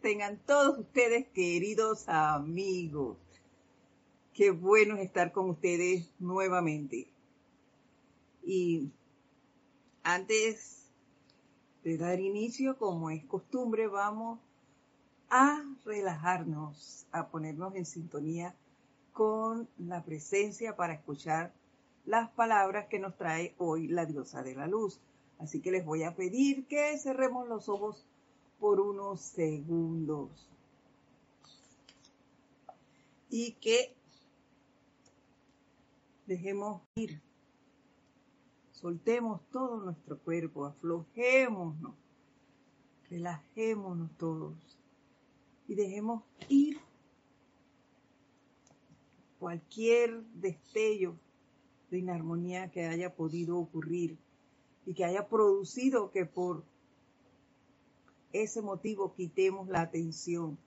[0.00, 3.16] tengan todos ustedes, queridos amigos.
[4.34, 7.06] Qué bueno estar con ustedes nuevamente.
[8.44, 8.90] Y
[10.02, 10.90] antes
[11.84, 14.40] de dar inicio, como es costumbre, vamos
[15.30, 18.54] a relajarnos, a ponernos en sintonía
[19.12, 21.52] con la presencia para escuchar
[22.04, 25.00] las palabras que nos trae hoy la diosa de la luz.
[25.38, 28.04] Así que les voy a pedir que cerremos los ojos
[28.58, 30.30] por unos segundos.
[33.30, 33.94] Y que
[36.26, 37.20] dejemos ir.
[38.72, 41.94] Soltemos todo nuestro cuerpo, aflojémonos,
[43.10, 44.54] relajémonos todos
[45.66, 46.78] y dejemos ir
[49.38, 51.16] cualquier destello
[51.90, 54.18] de inarmonía que haya podido ocurrir
[54.86, 56.64] y que haya producido que por
[58.32, 60.58] ese motivo quitemos la atención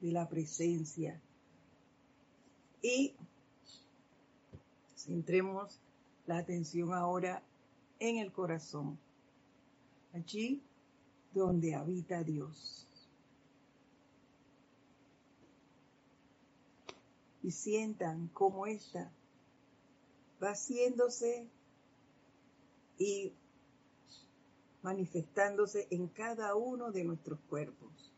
[0.00, 1.20] de la presencia
[2.82, 3.14] y
[4.96, 5.78] centremos
[6.26, 7.42] la atención ahora
[7.98, 8.98] en el corazón,
[10.14, 10.62] allí
[11.34, 12.86] donde habita Dios.
[17.42, 19.10] Y sientan cómo ésta
[20.42, 20.54] va
[22.98, 23.32] y
[24.82, 28.10] manifestándose en cada uno de nuestros cuerpos.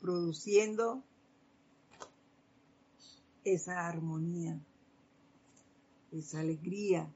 [0.00, 1.02] produciendo
[3.44, 4.58] esa armonía,
[6.12, 7.12] esa alegría,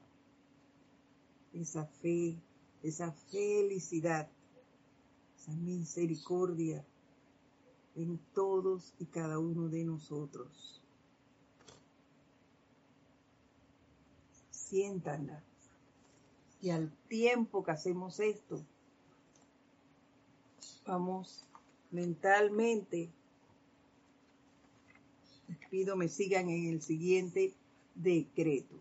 [1.53, 2.37] esa fe,
[2.83, 4.29] esa felicidad,
[5.39, 6.85] esa misericordia
[7.95, 10.82] en todos y cada uno de nosotros.
[14.73, 15.39] Siéntanla.
[16.59, 18.59] Y al tiempo que hacemos esto,
[20.87, 21.45] vamos
[21.91, 23.07] mentalmente,
[25.47, 27.53] les pido me sigan en el siguiente
[27.93, 28.75] decreto.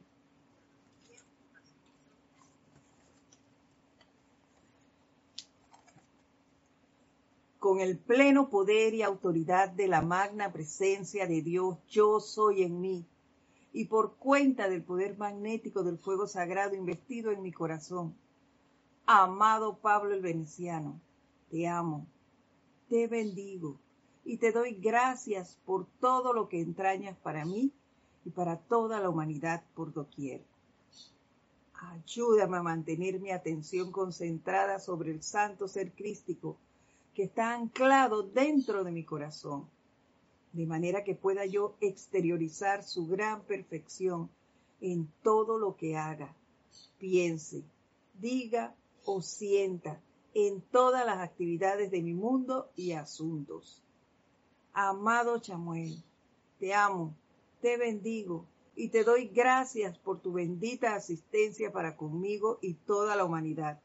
[7.59, 12.81] Con el pleno poder y autoridad de la magna presencia de Dios, yo soy en
[12.81, 13.05] mí
[13.73, 18.15] y por cuenta del poder magnético del fuego sagrado investido en mi corazón.
[19.07, 21.01] Amado Pablo el Veneciano,
[21.51, 22.07] te amo,
[22.89, 23.81] te bendigo
[24.25, 27.73] y te doy gracias por todo lo que entrañas para mí
[28.25, 30.45] y para toda la humanidad por doquier.
[31.75, 36.57] Ayúdame a mantener mi atención concentrada sobre el santo ser crístico
[37.15, 39.69] que está anclado dentro de mi corazón
[40.53, 44.31] de manera que pueda yo exteriorizar su gran perfección
[44.81, 46.35] en todo lo que haga,
[46.99, 47.65] piense,
[48.21, 48.75] diga
[49.05, 50.01] o sienta
[50.35, 53.83] en todas las actividades de mi mundo y asuntos.
[54.73, 56.03] Amado Chamuel,
[56.59, 57.15] te amo,
[57.61, 63.25] te bendigo y te doy gracias por tu bendita asistencia para conmigo y toda la
[63.25, 63.81] humanidad.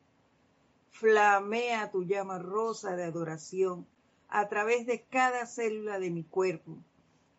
[0.91, 3.85] Flamea tu llama rosa de adoración
[4.29, 6.77] a través de cada célula de mi cuerpo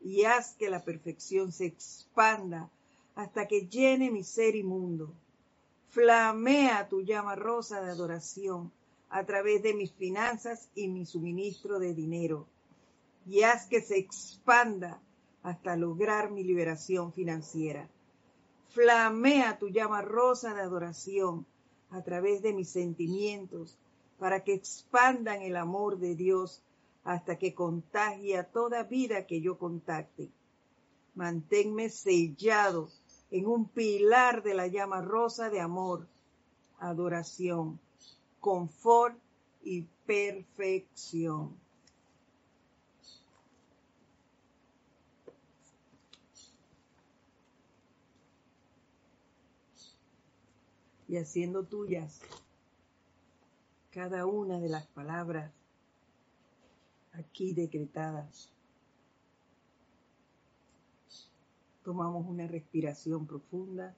[0.01, 2.71] y haz que la perfección se expanda
[3.15, 5.13] hasta que llene mi ser inmundo.
[5.91, 8.73] Flamea tu llama rosa de adoración
[9.11, 12.47] a través de mis finanzas y mi suministro de dinero
[13.27, 15.01] y haz que se expanda
[15.43, 17.89] hasta lograr mi liberación financiera.
[18.71, 21.47] Flamea tu llama rosa de adoración
[21.91, 23.79] a través de mis sentimientos
[24.19, 26.63] para que expandan el amor de Dios
[27.09, 30.29] hasta que contagie a toda vida que yo contacte.
[31.15, 32.91] Manténme sellado
[33.31, 36.07] en un pilar de la llama rosa de amor,
[36.79, 37.81] adoración,
[38.41, 39.17] confort
[39.65, 41.57] y perfección.
[51.09, 52.21] Y haciendo tuyas
[53.93, 55.58] cada una de las palabras
[57.19, 58.51] aquí decretadas.
[61.85, 63.95] Tomamos una respiración profunda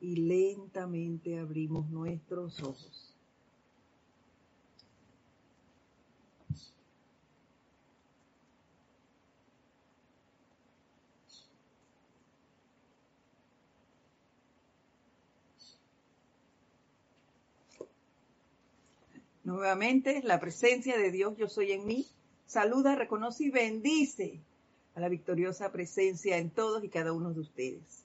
[0.00, 3.09] y lentamente abrimos nuestros ojos.
[19.50, 22.06] Nuevamente, la presencia de Dios, yo soy en mí,
[22.46, 24.40] saluda, reconoce y bendice
[24.94, 28.04] a la victoriosa presencia en todos y cada uno de ustedes.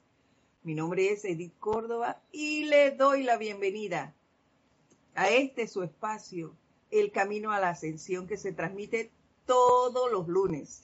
[0.64, 4.16] Mi nombre es Edith Córdoba y le doy la bienvenida
[5.14, 6.56] a este su espacio,
[6.90, 9.12] El Camino a la Ascensión, que se transmite
[9.46, 10.82] todos los lunes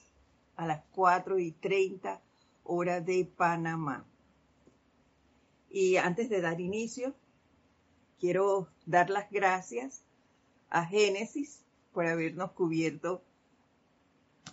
[0.54, 2.22] a las 4 y 30
[2.62, 4.06] horas de Panamá.
[5.70, 7.16] Y antes de dar inicio,
[8.20, 10.04] quiero dar las gracias
[10.72, 11.60] a Génesis
[11.92, 13.22] por habernos cubierto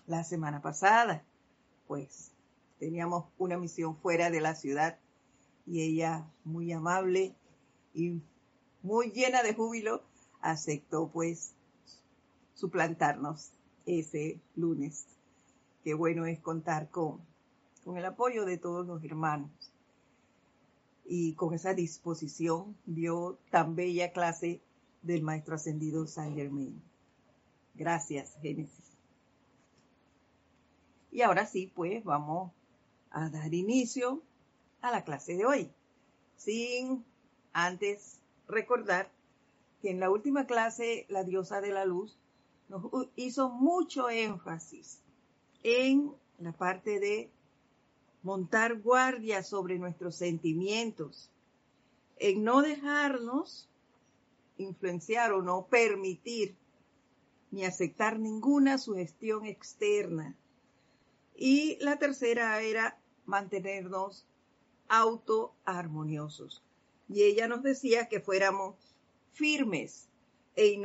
[0.06, 1.24] la semana pasada.
[1.88, 2.32] Pues
[2.78, 5.00] teníamos una misión fuera de la ciudad
[5.66, 7.34] y ella muy amable
[7.94, 8.22] y
[8.84, 10.04] muy llena de júbilo
[10.42, 11.54] aceptó pues
[12.54, 13.52] suplantarnos
[13.86, 15.06] ese lunes.
[15.86, 17.22] Qué bueno es contar con,
[17.86, 19.52] con el apoyo de todos los hermanos
[21.06, 24.62] y con esa disposición dio tan bella clase
[25.02, 26.82] del Maestro Ascendido San Germain.
[27.76, 28.98] Gracias, Génesis.
[31.12, 32.52] Y ahora sí, pues vamos
[33.12, 34.22] a dar inicio
[34.82, 35.72] a la clase de hoy,
[36.38, 37.04] sin
[37.54, 39.12] antes recordar
[39.82, 42.18] que en la última clase la diosa de la luz
[42.68, 42.84] nos
[43.16, 45.00] hizo mucho énfasis
[45.64, 47.32] en la parte de
[48.22, 51.30] montar guardia sobre nuestros sentimientos,
[52.18, 53.70] en no dejarnos
[54.60, 56.56] influenciar o no permitir
[57.52, 60.36] ni aceptar ninguna sugestión externa.
[61.36, 64.28] Y la tercera era mantenernos
[64.88, 66.62] autoarmoniosos.
[67.08, 68.76] Y ella nos decía que fuéramos
[69.34, 70.08] firmes
[70.56, 70.78] e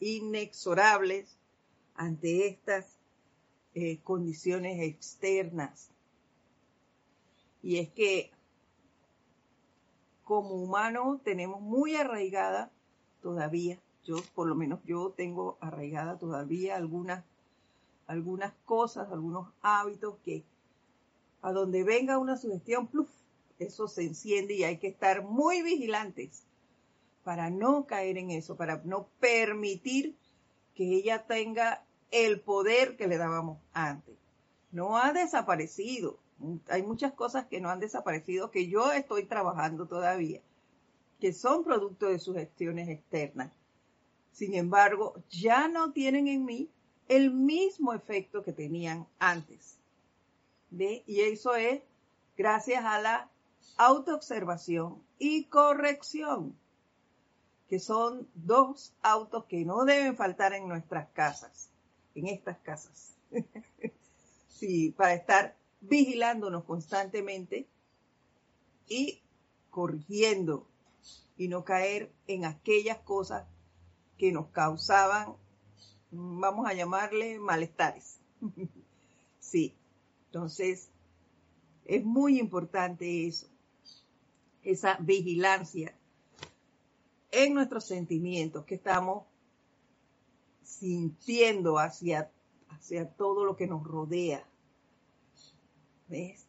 [0.00, 1.38] inexorables
[1.94, 2.98] ante estas
[3.74, 5.90] eh, condiciones externas.
[7.62, 8.32] Y es que
[10.24, 12.70] como humano tenemos muy arraigada
[13.26, 17.24] todavía, yo por lo menos yo tengo arraigada todavía algunas,
[18.06, 20.44] algunas cosas, algunos hábitos que
[21.42, 23.10] a donde venga una sugestión, pluf,
[23.58, 26.44] eso se enciende y hay que estar muy vigilantes
[27.24, 30.14] para no caer en eso, para no permitir
[30.76, 31.82] que ella tenga
[32.12, 34.14] el poder que le dábamos antes.
[34.70, 36.20] No ha desaparecido.
[36.68, 40.42] Hay muchas cosas que no han desaparecido, que yo estoy trabajando todavía,
[41.20, 43.52] que son producto de sugestiones externas.
[44.32, 46.70] Sin embargo, ya no tienen en mí
[47.08, 49.78] el mismo efecto que tenían antes.
[50.70, 51.80] Y eso es
[52.36, 53.30] gracias a la
[53.78, 56.54] autoobservación y corrección,
[57.68, 61.70] que son dos autos que no deben faltar en nuestras casas,
[62.14, 63.14] en estas casas.
[64.48, 67.66] sí, para estar vigilándonos constantemente
[68.88, 69.22] y
[69.70, 70.66] corrigiendo
[71.36, 73.46] y no caer en aquellas cosas
[74.16, 75.36] que nos causaban,
[76.10, 78.20] vamos a llamarle malestares.
[79.38, 79.74] sí,
[80.26, 80.90] entonces,
[81.84, 83.48] es muy importante eso,
[84.62, 85.94] esa vigilancia
[87.30, 89.24] en nuestros sentimientos que estamos
[90.62, 92.30] sintiendo hacia,
[92.68, 94.46] hacia todo lo que nos rodea.
[96.08, 96.46] ¿Ves?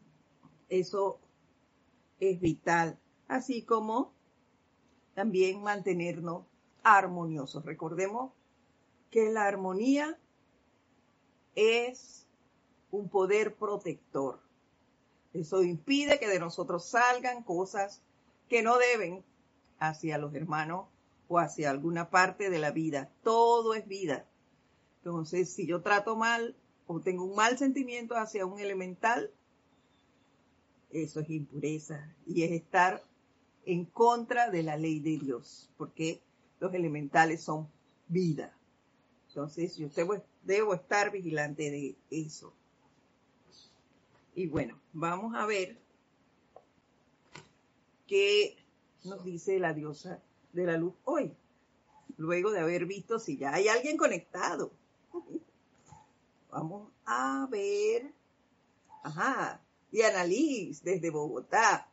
[0.69, 1.19] Eso
[2.19, 4.16] es vital, así como
[5.17, 6.45] también mantenernos
[6.83, 7.65] armoniosos.
[7.65, 8.31] Recordemos
[9.09, 10.15] que la armonía
[11.55, 12.27] es
[12.91, 14.39] un poder protector.
[15.33, 18.03] Eso impide que de nosotros salgan cosas
[18.47, 19.23] que no deben
[19.79, 20.85] hacia los hermanos
[21.27, 23.09] o hacia alguna parte de la vida.
[23.23, 24.27] Todo es vida.
[24.99, 26.55] Entonces, si yo trato mal
[26.85, 29.31] o tengo un mal sentimiento hacia un elemental,
[30.91, 33.06] eso es impureza y es estar
[33.67, 36.21] en contra de la ley de Dios, porque
[36.61, 37.67] los elementales son
[38.07, 38.55] vida.
[39.27, 42.53] Entonces, yo debo, debo estar vigilante de eso.
[44.35, 45.77] Y bueno, vamos a ver
[48.07, 48.57] qué
[49.03, 50.21] nos dice la diosa
[50.53, 51.33] de la luz hoy,
[52.15, 54.71] luego de haber visto si ya hay alguien conectado.
[56.51, 58.13] Vamos a ver.
[59.03, 61.86] Ajá, Diana Liz desde Bogotá.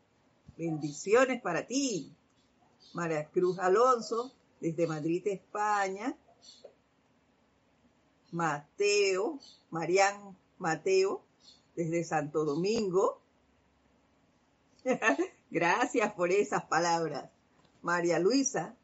[0.56, 2.14] Bendiciones para ti.
[2.92, 6.16] María Cruz Alonso desde Madrid, España.
[8.30, 9.38] Mateo,
[9.70, 11.25] Marian Mateo
[11.76, 13.20] desde Santo Domingo.
[15.50, 17.30] Gracias por esas palabras.
[17.82, 18.76] María Luisa,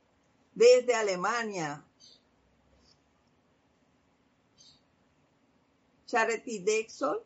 [0.54, 1.84] desde Alemania.
[6.06, 7.24] Charity Dexol,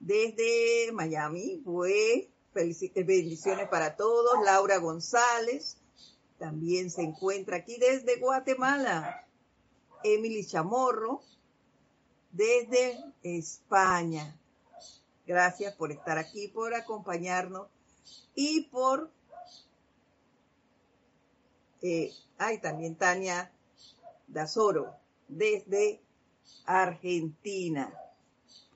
[0.00, 1.60] desde Miami.
[1.64, 4.44] Pues bendiciones para todos.
[4.44, 5.76] Laura González,
[6.38, 9.26] también se encuentra aquí desde Guatemala.
[10.04, 11.22] Emily Chamorro,
[12.32, 14.36] desde España.
[15.26, 17.68] Gracias por estar aquí, por acompañarnos
[18.34, 19.10] y por...
[21.82, 23.52] Eh, ay, también Tania
[24.28, 24.94] Dazoro,
[25.28, 26.00] desde
[26.64, 27.92] Argentina.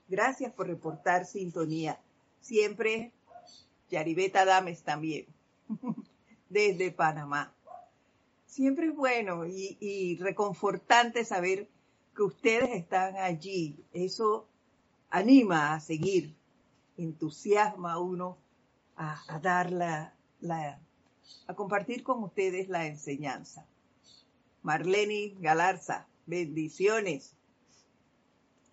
[0.07, 1.99] Gracias por reportar sintonía.
[2.41, 3.11] Siempre
[3.89, 5.25] Yaribeta Dames también,
[6.49, 7.53] desde Panamá.
[8.45, 11.69] Siempre es bueno y, reconfortante saber
[12.15, 13.83] que ustedes están allí.
[13.93, 14.47] Eso
[15.09, 16.35] anima a seguir,
[16.97, 18.37] entusiasma a uno
[18.95, 20.79] a, a dar la, la,
[21.47, 23.65] a compartir con ustedes la enseñanza.
[24.63, 27.35] Marlene Galarza, bendiciones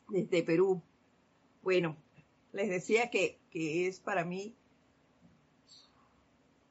[0.08, 0.82] desde Perú.
[1.62, 1.96] Bueno,
[2.52, 4.54] les decía que, que es para mí,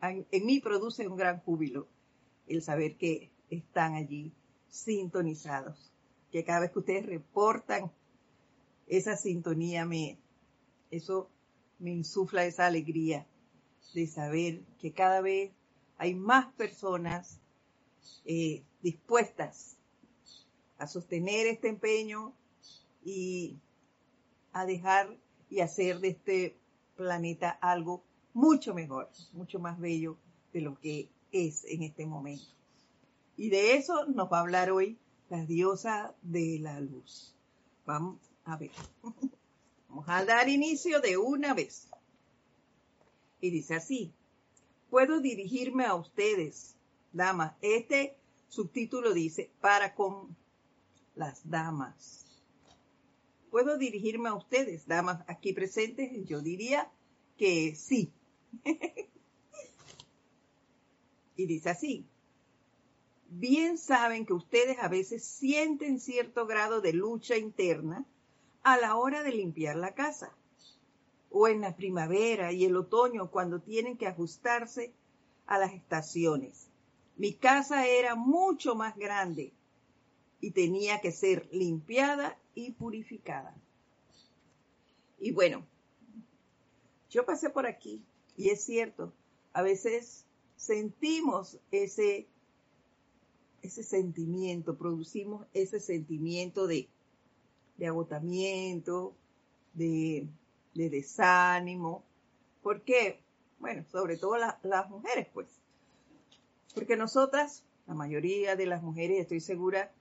[0.10, 1.88] en, mí produce un gran júbilo
[2.48, 4.34] el saber que están allí
[4.70, 5.92] sintonizados,
[6.32, 7.92] que cada vez que ustedes reportan
[8.88, 10.18] esa sintonía me,
[10.92, 11.30] eso
[11.80, 13.26] me insufla esa alegría
[13.94, 15.52] de saber que cada vez
[15.98, 17.40] hay más personas
[18.26, 19.78] eh, dispuestas
[20.78, 22.34] a sostener este empeño
[23.06, 23.58] y
[24.52, 25.18] a dejar
[25.50, 26.58] y hacer de este
[26.96, 28.04] planeta algo
[28.34, 30.18] mucho mejor, mucho más bello
[30.52, 32.46] de lo que es en este momento.
[33.38, 34.98] Y de eso nos va a hablar hoy
[35.30, 37.36] la diosa de la luz.
[37.86, 38.72] Vamos a ver.
[39.90, 41.88] Vamos a dar inicio de una vez.
[43.42, 44.14] Y dice así,
[44.90, 46.76] puedo dirigirme a ustedes,
[47.12, 47.54] damas.
[47.62, 50.36] Este subtítulo dice, para con
[51.16, 52.26] las damas.
[53.52, 56.10] ¿Puedo dirigirme a ustedes, damas aquí presentes?
[56.26, 56.92] Yo diría
[57.38, 58.12] que sí.
[61.36, 62.06] y dice así,
[63.30, 68.06] bien saben que ustedes a veces sienten cierto grado de lucha interna
[68.64, 70.36] a la hora de limpiar la casa,
[71.32, 74.94] o en la primavera y el otoño cuando tienen que ajustarse
[75.48, 76.68] a las estaciones.
[77.18, 79.52] Mi casa era mucho más grande
[80.40, 83.56] y tenía que ser limpiada y purificada.
[85.20, 85.66] Y bueno,
[87.10, 88.04] yo pasé por aquí
[88.38, 89.14] y es cierto,
[89.54, 90.26] a veces
[90.56, 92.28] sentimos ese,
[93.62, 96.90] ese sentimiento, producimos ese sentimiento de
[97.78, 99.16] de agotamiento,
[99.74, 100.28] de,
[100.74, 102.04] de desánimo.
[102.62, 103.20] ¿Por qué?
[103.60, 105.48] Bueno, sobre todo las mujeres, pues.
[106.74, 109.92] Porque nosotras, la mayoría de las mujeres, estoy segura,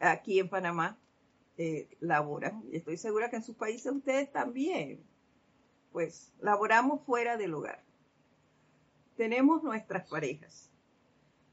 [0.00, 0.98] aquí en Panamá,
[1.56, 5.00] eh, laboran, y estoy segura que en sus países ustedes también,
[5.94, 7.80] pues laboramos fuera del hogar.
[9.16, 10.68] Tenemos nuestras parejas,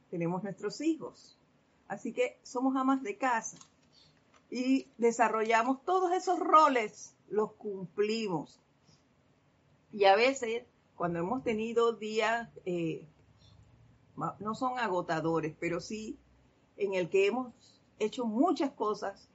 [0.10, 1.38] tenemos nuestros hijos,
[1.88, 3.60] así que somos amas de casa
[4.50, 8.60] y desarrollamos todos esos roles, los cumplimos.
[9.92, 10.64] Y a veces,
[10.96, 13.06] cuando hemos tenido días, eh,
[14.40, 16.18] no son agotadores, pero sí
[16.78, 17.54] en el que hemos
[18.00, 19.30] hecho muchas cosas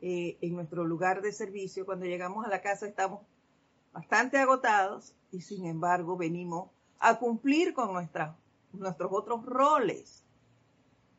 [0.00, 3.22] eh, en nuestro lugar de servicio, cuando llegamos a la casa estamos
[3.96, 10.22] bastante agotados y sin embargo venimos a cumplir con nuestros otros roles.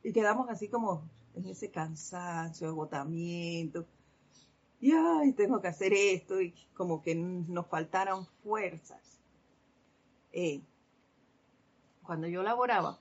[0.04, 1.02] Y quedamos así como
[1.34, 3.88] en ese cansancio, agotamiento.
[4.80, 9.20] Y ay, tengo que hacer esto y como que nos faltaron fuerzas.
[10.32, 10.62] Eh,
[12.04, 13.00] cuando yo laboraba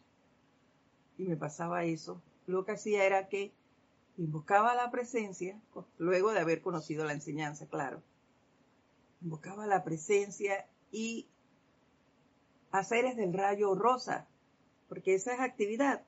[1.19, 3.53] y me pasaba eso, lo que hacía era que
[4.17, 5.61] invocaba la presencia,
[5.99, 8.01] luego de haber conocido la enseñanza, claro,
[9.21, 11.29] invocaba la presencia y
[12.71, 14.27] hacer del rayo rosa,
[14.89, 16.03] porque esa es actividad.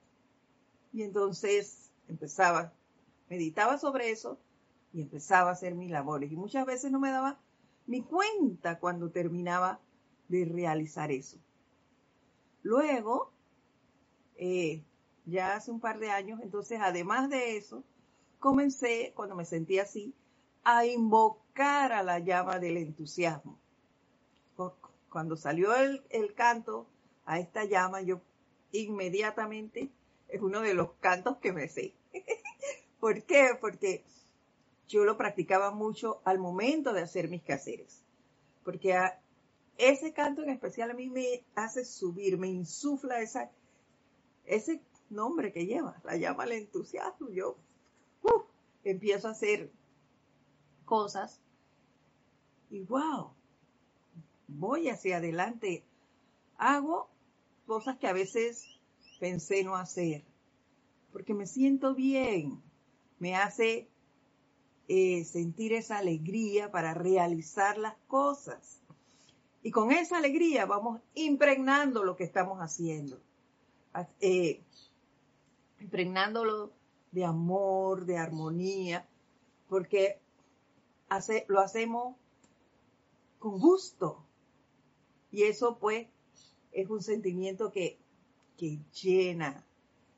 [0.92, 2.72] Y entonces empezaba,
[3.28, 4.38] meditaba sobre eso
[4.92, 6.30] y empezaba a hacer mis labores.
[6.32, 7.38] Y muchas veces no me daba
[7.86, 9.80] ni cuenta cuando terminaba
[10.28, 11.38] de realizar eso.
[12.62, 13.32] Luego,
[14.36, 14.84] eh,
[15.24, 17.84] ya hace un par de años, entonces además de eso,
[18.38, 20.14] comencé, cuando me sentí así,
[20.70, 23.58] a invocar a la llama del entusiasmo.
[25.08, 26.86] Cuando salió el, el canto
[27.24, 28.20] a esta llama, yo
[28.72, 29.88] inmediatamente
[30.28, 31.94] es uno de los cantos que me sé.
[33.00, 33.56] ¿Por qué?
[33.58, 34.04] Porque
[34.88, 38.02] yo lo practicaba mucho al momento de hacer mis caseres.
[38.62, 38.94] Porque
[39.78, 43.50] ese canto en especial a mí me hace subir, me insufla esa,
[44.44, 47.30] ese nombre que lleva, la llama el entusiasmo.
[47.30, 47.56] Yo
[48.24, 48.42] uh,
[48.84, 49.70] empiezo a hacer
[50.88, 51.40] cosas
[52.70, 53.30] y wow,
[54.48, 55.84] voy hacia adelante.
[56.56, 57.08] Hago
[57.66, 58.64] cosas que a veces
[59.20, 60.24] pensé no hacer,
[61.12, 62.62] porque me siento bien,
[63.18, 63.88] me hace
[64.88, 68.80] eh, sentir esa alegría para realizar las cosas.
[69.62, 73.20] Y con esa alegría vamos impregnando lo que estamos haciendo.
[74.20, 74.62] Eh,
[75.80, 76.72] impregnándolo
[77.10, 79.06] de amor, de armonía,
[79.68, 80.20] porque
[81.48, 82.16] lo hacemos
[83.38, 84.24] con gusto.
[85.30, 86.08] Y eso pues
[86.72, 87.98] es un sentimiento que,
[88.56, 89.64] que llena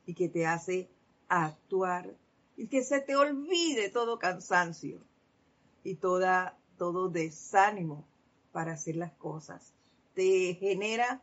[0.05, 0.89] y que te hace
[1.27, 2.15] actuar
[2.57, 5.01] y que se te olvide todo cansancio
[5.83, 8.05] y toda, todo desánimo
[8.51, 9.73] para hacer las cosas.
[10.13, 11.21] Te genera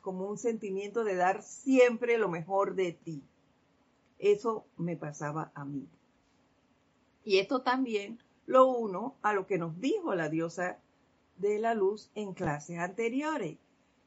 [0.00, 3.22] como un sentimiento de dar siempre lo mejor de ti.
[4.18, 5.88] Eso me pasaba a mí.
[7.24, 8.18] Y esto también
[8.50, 10.80] lo uno a lo que nos dijo la diosa
[11.36, 13.58] de la luz en clases anteriores.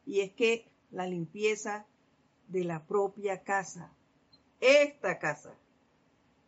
[0.05, 1.85] Y es que la limpieza
[2.49, 3.93] de la propia casa,
[4.59, 5.55] esta casa,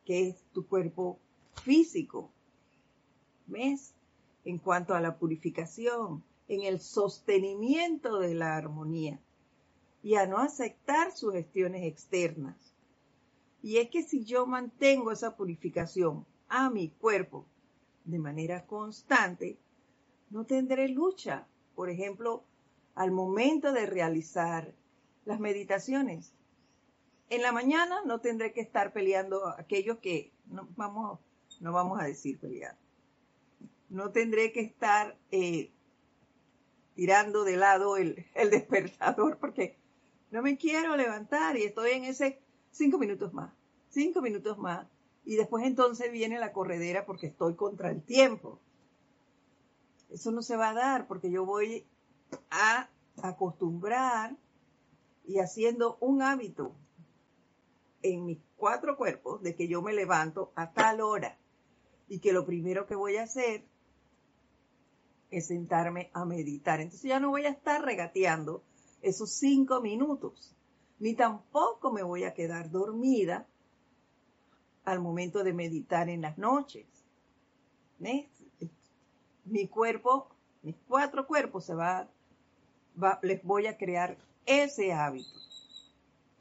[0.03, 1.19] que es tu cuerpo
[1.63, 2.29] físico.
[3.47, 3.93] ¿Ves?
[4.43, 9.21] En cuanto a la purificación, en el sostenimiento de la armonía
[10.03, 12.57] y a no aceptar sugestiones externas.
[13.63, 17.45] Y es que si yo mantengo esa purificación a mi cuerpo
[18.05, 19.57] de manera constante,
[20.29, 21.47] no tendré lucha.
[21.75, 22.43] Por ejemplo,
[22.95, 24.73] al momento de realizar
[25.25, 26.33] las meditaciones,
[27.29, 31.19] en la mañana no tendré que estar peleando aquellos que no vamos,
[31.59, 32.77] no vamos a decir pelear.
[33.89, 35.71] No tendré que estar eh,
[36.95, 39.77] tirando de lado el, el despertador porque
[40.31, 42.39] no me quiero levantar y estoy en ese
[42.71, 43.53] cinco minutos más,
[43.89, 44.87] cinco minutos más.
[45.25, 48.59] Y después entonces viene la corredera porque estoy contra el tiempo.
[50.09, 51.87] Eso no se va a dar porque yo voy
[52.51, 52.89] a
[53.21, 54.35] acostumbrar
[55.25, 56.75] y haciendo un hábito
[58.03, 61.39] en mis cuatro cuerpos de que yo me levanto a tal hora
[62.07, 63.65] y que lo primero que voy a hacer
[65.31, 66.79] es sentarme a meditar.
[66.81, 68.63] Entonces ya no voy a estar regateando
[69.01, 70.55] esos cinco minutos,
[70.99, 73.47] ni tampoco me voy a quedar dormida
[74.85, 76.85] al momento de meditar en las noches.
[79.45, 80.29] Mi cuerpo,
[80.61, 82.07] mis cuatro cuerpos se va,
[83.01, 85.39] va, les voy a crear ese hábito.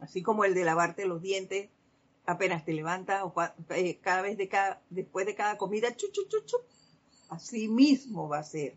[0.00, 1.70] Así como el de lavarte los dientes
[2.26, 3.34] apenas te levantas o
[3.70, 6.56] eh, cada vez de cada, después de cada comida, chu, chu, chu,
[7.28, 8.76] así mismo va a ser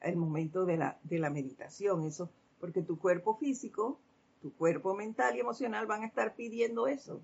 [0.00, 3.98] el momento de la, de la meditación, eso, porque tu cuerpo físico,
[4.42, 7.20] tu cuerpo mental y emocional van a estar pidiendo eso,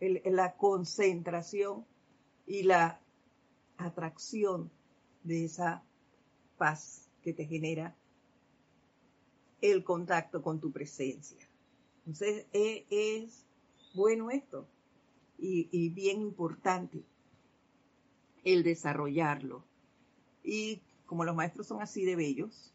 [0.00, 1.86] la concentración
[2.46, 3.00] y la
[3.76, 4.70] atracción
[5.22, 5.82] de esa
[6.56, 7.96] paz que te genera
[9.60, 11.48] el contacto con tu presencia.
[12.00, 13.44] Entonces e, es,
[13.94, 14.68] bueno esto
[15.38, 17.02] y, bien importante
[18.44, 19.64] el desarrollarlo.
[20.44, 22.72] Y como los maestros son así de bellos,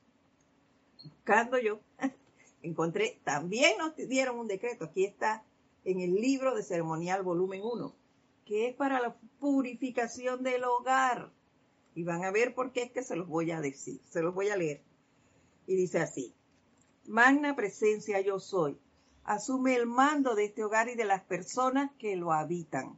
[1.04, 1.80] buscando yo,
[2.62, 5.46] encontré, también nos dieron un decreto, aquí está
[5.84, 7.96] en el libro de ceremonial volumen 1,
[8.46, 11.32] que es para la purificación del hogar.
[11.94, 14.34] Y van a ver por qué es que se los voy a decir, se los
[14.34, 14.82] voy a leer.
[15.68, 16.34] Y dice así,
[17.06, 18.78] magna presencia yo soy,
[19.24, 22.98] asume el mando de este hogar y de las personas que lo habitan.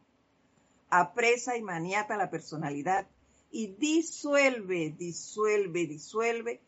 [0.89, 3.07] Apresa y maniata la personalidad
[3.49, 6.61] y disuelve, disuelve, disuelve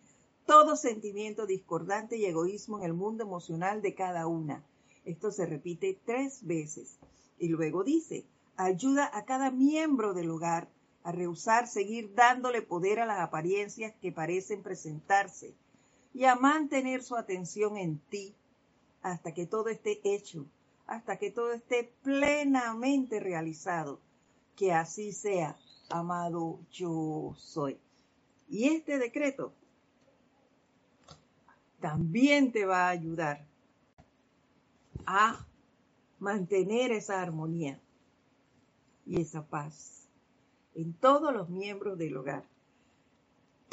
[0.45, 4.63] todo sentimiento discordante y egoísmo en el mundo emocional de cada una.
[5.05, 6.97] Esto se repite tres veces.
[7.37, 8.25] Y luego dice,
[8.57, 10.67] ayuda a cada miembro del hogar
[11.03, 15.53] a rehusar seguir dándole poder a las apariencias que parecen presentarse
[16.13, 18.33] y a mantener su atención en ti,
[19.03, 20.47] hasta que todo esté hecho,
[20.87, 23.99] hasta que todo esté plenamente realizado.
[24.55, 25.57] Que así sea,
[25.89, 27.77] amado yo soy.
[28.47, 29.53] Y este decreto
[31.79, 33.45] también te va a ayudar
[35.05, 35.45] a
[36.19, 37.79] mantener esa armonía
[39.05, 40.07] y esa paz
[40.73, 42.43] en todos los miembros del hogar.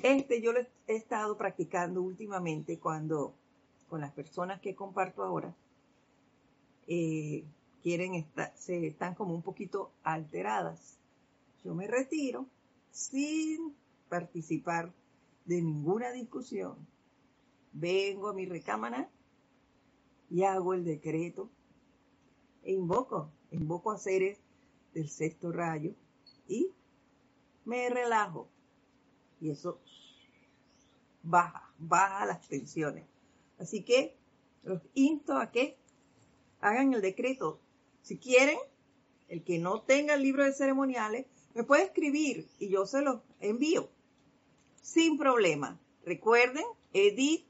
[0.03, 3.35] Este yo lo he estado practicando últimamente cuando
[3.93, 5.55] con las personas que comparto ahora,
[6.89, 7.45] eh,
[7.83, 10.97] quieren estar, se están como un poquito alteradas.
[11.63, 12.47] Yo me retiro
[12.91, 13.75] sin
[14.09, 14.91] participar
[15.45, 16.75] de ninguna discusión.
[17.75, 19.11] Vengo a mi recámara
[20.33, 21.51] y hago el decreto
[22.63, 24.39] e invoco, invoco a seres
[24.95, 25.93] del sexto rayo
[26.49, 26.71] y
[27.67, 28.49] me relajo.
[29.41, 29.79] Y eso
[31.23, 33.05] baja, baja las tensiones.
[33.59, 34.17] Así que
[34.63, 35.77] los insto a que
[36.61, 37.61] hagan el decreto.
[38.03, 38.59] Si quieren,
[39.29, 43.21] el que no tenga el libro de ceremoniales, Me puede escribir y yo se los
[43.39, 43.91] envío
[44.81, 45.79] sin problema.
[46.03, 46.65] Recuerden,
[46.95, 47.45] edit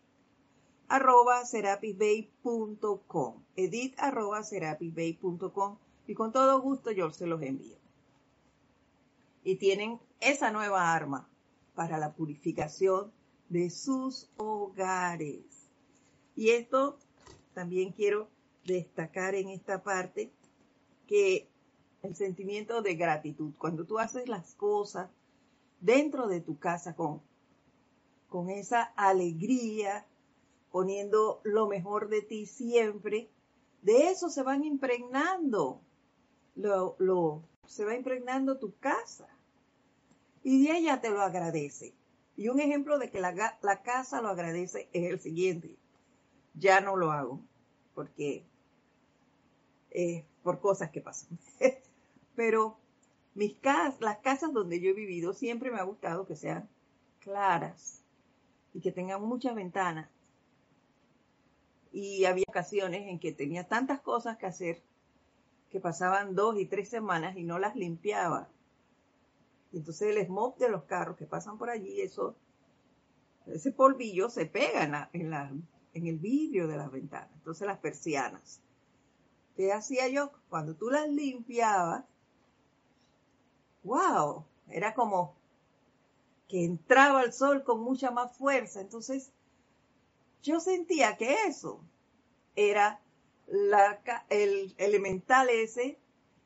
[0.92, 7.78] arroba serapisbay.com edit arroba serapisbay.com y con todo gusto yo se los envío.
[9.42, 11.31] Y tienen esa nueva arma
[11.74, 13.11] para la purificación
[13.48, 15.70] de sus hogares.
[16.37, 16.98] Y esto
[17.55, 18.28] también quiero
[18.66, 20.31] destacar en esta parte
[21.07, 21.48] que
[22.02, 25.09] el sentimiento de gratitud, cuando tú haces las cosas
[25.81, 27.22] dentro de tu casa con,
[28.28, 30.07] con esa alegría,
[30.72, 33.30] poniendo lo mejor de ti siempre,
[33.82, 35.80] de eso se van impregnando,
[36.56, 39.28] lo, lo, se va impregnando tu casa.
[40.42, 41.94] Y ella te lo agradece.
[42.37, 43.35] Y un ejemplo de que la,
[43.85, 45.76] casa lo agradece es el siguiente.
[46.54, 47.40] Ya no lo hago,
[47.94, 48.44] porque
[49.90, 51.38] eh, por cosas que pasan.
[52.35, 52.78] Pero
[53.35, 53.56] mis
[54.00, 56.68] las casas donde yo he vivido, siempre me ha gustado que sean
[57.20, 58.02] claras
[58.74, 60.08] y que tengan muchas ventanas.
[61.92, 64.83] Y había ocasiones en que tenía tantas cosas que hacer
[65.72, 68.48] que pasaban dos y tres semanas y no las limpiaba.
[69.72, 72.37] Y entonces el smog de los carros que pasan por allí, eso,
[73.46, 77.31] ese polvillo se pega en, el vidrio de las ventanas.
[77.37, 78.61] Entonces las persianas.
[79.57, 80.31] ¿Qué hacía yo?
[80.50, 82.05] Cuando tú las limpiabas,
[83.83, 85.35] wow, era como
[86.48, 88.83] que entraba el sol con mucha más fuerza.
[88.83, 89.33] Entonces,
[90.42, 91.81] yo sentía que eso
[92.57, 93.00] era
[94.28, 95.98] el elemental ese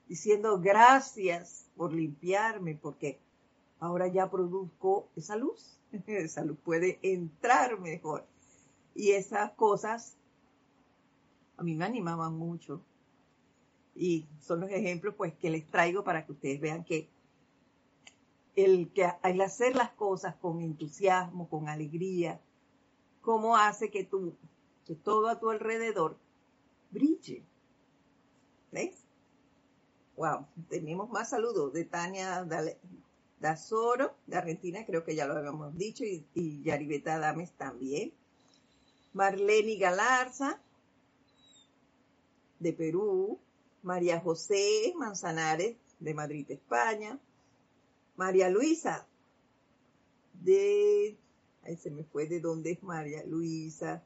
[0.08, 3.18] diciendo gracias por limpiarme, porque
[3.80, 8.26] ahora ya produzco esa luz, esa luz puede entrar mejor.
[8.94, 10.16] Y esas cosas
[11.56, 12.82] a mí me animaban mucho.
[13.94, 17.08] Y son los ejemplos pues que les traigo para que ustedes vean que
[18.54, 22.40] el que al hacer las cosas con entusiasmo, con alegría,
[23.26, 24.36] cómo hace que tú,
[24.86, 26.16] que todo a tu alrededor
[26.92, 27.42] brille.
[28.70, 28.94] ¿Ves?
[30.16, 32.46] Wow, tenemos más saludos de Tania
[33.40, 38.12] Dazoro, de Argentina, creo que ya lo habíamos dicho, y, y Yaribeta Dames también.
[39.12, 40.60] Marlene Galarza,
[42.60, 43.40] de Perú.
[43.82, 47.18] María José Manzanares, de Madrid, España.
[48.14, 49.06] María Luisa,
[50.32, 51.16] de...
[51.66, 54.04] Ahí se me fue de dónde es María Luisa.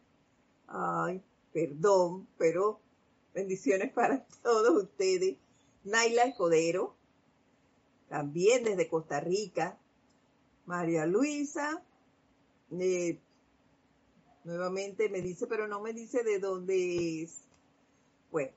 [0.66, 2.80] Ay, perdón, pero
[3.34, 5.36] bendiciones para todos ustedes.
[5.84, 6.94] Naila Escudero,
[8.08, 9.78] también desde Costa Rica.
[10.66, 11.82] María Luisa,
[12.78, 13.18] eh,
[14.44, 17.42] nuevamente me dice, pero no me dice de dónde es.
[18.30, 18.52] Bueno,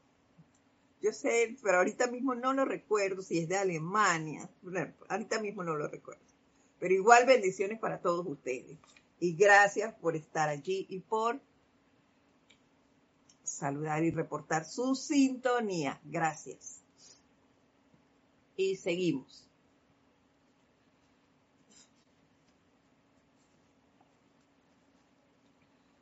[1.01, 4.49] yo sé, pero ahorita mismo no lo recuerdo si es de Alemania.
[5.09, 6.32] ahorita mismo no lo recuerdo.
[6.83, 8.77] Pero igual bendiciones para todos ustedes.
[9.17, 11.39] Y gracias por estar allí y por
[13.41, 16.01] saludar y reportar su sintonía.
[16.03, 16.83] Gracias.
[18.57, 19.49] Y seguimos.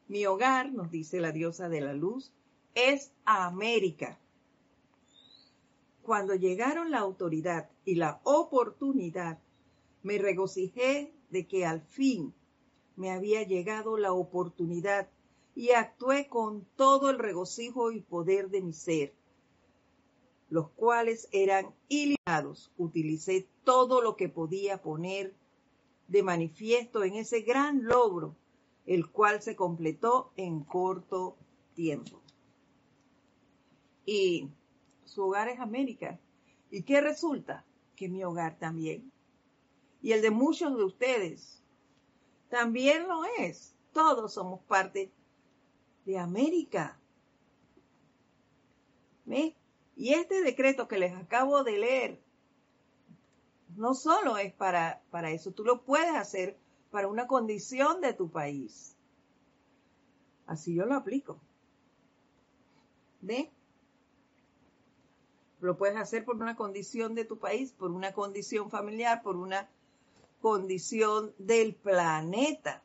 [0.07, 2.31] Mi hogar, nos dice la diosa de la luz,
[2.73, 4.17] es América
[6.01, 9.39] cuando llegaron la autoridad y la oportunidad,
[10.03, 12.33] me regocijé de que al fin
[12.95, 15.09] me había llegado la oportunidad
[15.55, 19.13] y actué con todo el regocijo y poder de mi ser,
[20.49, 22.71] los cuales eran ilimitados.
[22.77, 25.33] Utilicé todo lo que podía poner
[26.07, 28.35] de manifiesto en ese gran logro,
[28.85, 31.37] el cual se completó en corto
[31.73, 32.19] tiempo.
[34.05, 34.49] Y
[35.05, 36.19] su hogar es América.
[36.69, 37.65] ¿Y qué resulta?
[37.95, 39.10] Que mi hogar también.
[40.01, 41.61] Y el de muchos de ustedes
[42.49, 43.75] también lo es.
[43.93, 45.11] Todos somos parte
[46.05, 46.99] de América.
[49.25, 49.55] ¿Ve?
[49.95, 52.19] Y este decreto que les acabo de leer
[53.75, 56.57] no solo es para, para eso, tú lo puedes hacer
[56.91, 58.95] para una condición de tu país.
[60.45, 61.39] Así yo lo aplico.
[63.21, 63.49] ¿Ve?
[65.61, 69.69] Lo puedes hacer por una condición de tu país, por una condición familiar, por una
[70.41, 72.81] condición del planeta.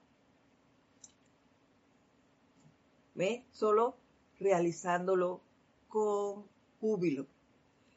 [3.14, 3.44] ¿Ve?
[3.52, 3.96] Solo
[4.38, 5.40] realizándolo
[5.88, 6.44] con
[6.80, 7.26] júbilo.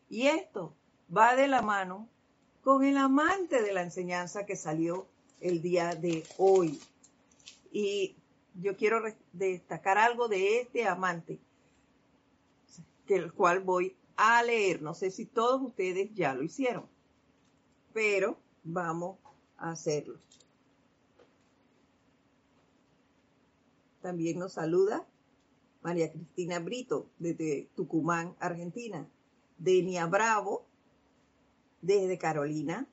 [0.09, 0.73] Y esto
[1.15, 2.07] va de la mano
[2.63, 5.07] con el amante de la enseñanza que salió
[5.41, 6.79] el día de hoy.
[7.71, 8.15] Y
[8.55, 9.01] yo quiero
[9.33, 11.39] destacar algo de este amante,
[13.05, 14.81] que el cual voy a leer.
[14.81, 16.87] No sé si todos ustedes ya lo hicieron.
[17.93, 19.17] pero vamos
[19.59, 20.19] hacerlo.
[24.01, 25.05] También nos saluda
[25.81, 29.07] María Cristina Brito desde Tucumán, Argentina.
[29.57, 30.65] Denia Bravo
[31.81, 32.87] desde Carolina,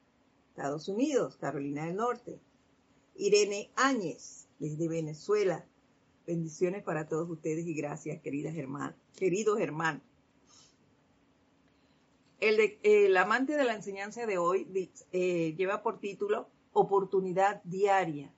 [0.51, 2.41] Estados Unidos, Carolina del Norte.
[3.15, 5.65] Irene Áñez desde Venezuela.
[6.27, 10.03] Bendiciones para todos ustedes y gracias, queridas hermanas, queridos hermanos.
[12.41, 16.49] El, amante de la enseñanza de hoy eh, lleva por título
[16.79, 18.31] Oportunidad Diaria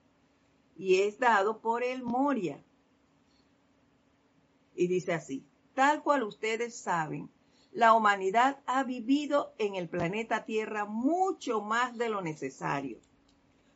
[0.77, 2.63] y es dado por el Moria.
[4.77, 7.29] Y dice así, tal cual ustedes saben,
[7.73, 13.01] la humanidad ha vivido en el planeta Tierra mucho más de lo necesario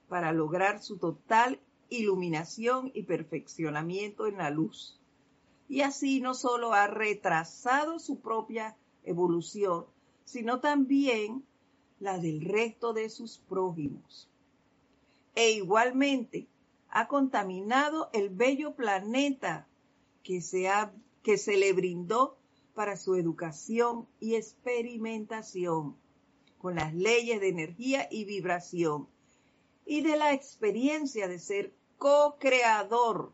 [0.09, 4.96] para lograr su total iluminación y perfeccionamiento en la luz.
[5.68, 9.87] Y así no solo ha retrasado su propia evolución,
[10.25, 11.44] sino también
[11.98, 14.29] la del resto de sus prójimos.
[15.35, 16.47] E igualmente
[16.88, 19.66] ha contaminado el bello planeta
[20.23, 20.68] que se,
[21.23, 22.37] que se le brindó
[22.75, 25.97] para su educación y experimentación
[26.59, 29.09] con las leyes de energía y vibración
[29.85, 33.33] y de la experiencia de ser co-creador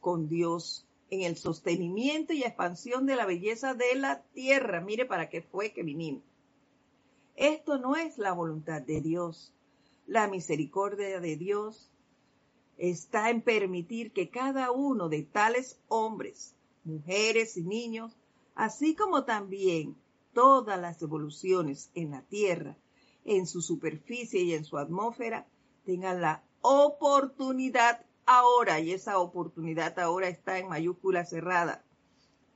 [0.00, 4.80] con Dios en el sostenimiento y expansión de la belleza de la tierra.
[4.80, 6.22] Mire para qué fue que vinimos.
[7.36, 9.52] Esto no es la voluntad de Dios.
[10.06, 11.90] La misericordia de Dios
[12.78, 18.16] está en permitir que cada uno de tales hombres, mujeres y niños,
[18.54, 19.96] así como también
[20.32, 22.76] todas las evoluciones en la Tierra,
[23.24, 25.48] en su superficie y en su atmósfera,
[25.84, 31.84] tengan la oportunidad ahora, y esa oportunidad ahora está en mayúscula cerrada,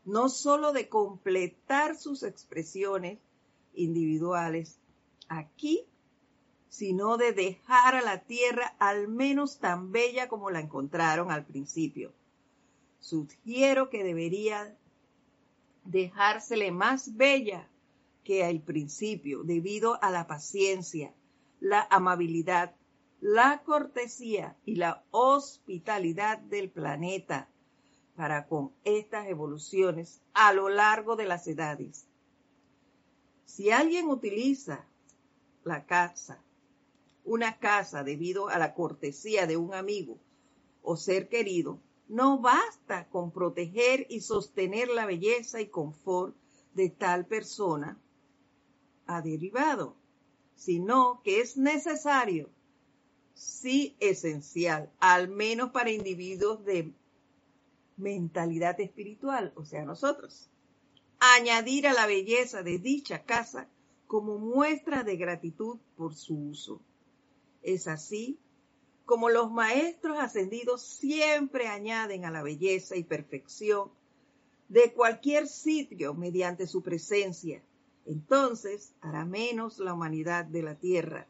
[0.05, 3.19] no solo de completar sus expresiones
[3.75, 4.79] individuales
[5.29, 5.90] aquí
[6.71, 12.13] sino de dejar a la tierra al menos tan bella como la encontraron al principio.
[13.01, 14.77] Sugiero que debería
[15.85, 17.69] dejársele más bella
[18.23, 21.13] que al principio, debido a la paciencia,
[21.59, 22.77] la amabilidad,
[23.21, 27.49] la cortesía y la hospitalidad del planeta
[28.15, 32.07] para con estas evoluciones a lo largo de las edades.
[33.45, 34.85] Si alguien utiliza
[35.65, 36.41] la casa
[37.25, 40.19] una casa debido a la cortesía de un amigo
[40.83, 46.35] o ser querido, no basta con proteger y sostener la belleza y confort
[46.75, 47.99] de tal persona
[49.07, 49.97] ha derivado,
[50.57, 52.51] sino que es necesario,
[53.35, 56.93] sí esencial, al menos para individuos de
[57.97, 60.49] mentalidad espiritual, o sea, nosotros,
[61.19, 63.69] añadir a la belleza de dicha casa
[64.07, 66.81] como muestra de gratitud por su uso.
[67.63, 68.39] Es así
[69.05, 73.91] como los maestros ascendidos siempre añaden a la belleza y perfección
[74.69, 77.61] de cualquier sitio mediante su presencia.
[78.07, 81.27] Entonces hará menos la humanidad de la tierra,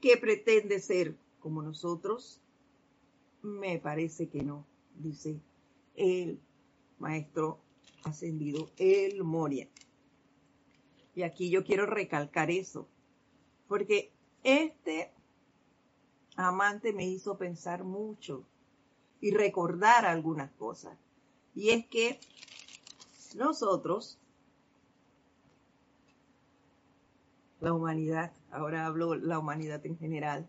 [0.00, 2.40] que pretende ser como nosotros.
[3.40, 5.40] Me parece que no, dice
[5.94, 6.40] el
[6.98, 7.60] maestro
[8.02, 9.68] ascendido, el Moria.
[11.14, 12.88] Y aquí yo quiero recalcar eso,
[13.68, 14.10] porque
[14.42, 15.12] este
[16.36, 18.44] amante me hizo pensar mucho
[19.20, 20.96] y recordar algunas cosas.
[21.54, 22.18] Y es que
[23.34, 24.18] nosotros,
[27.60, 30.48] la humanidad, ahora hablo la humanidad en general,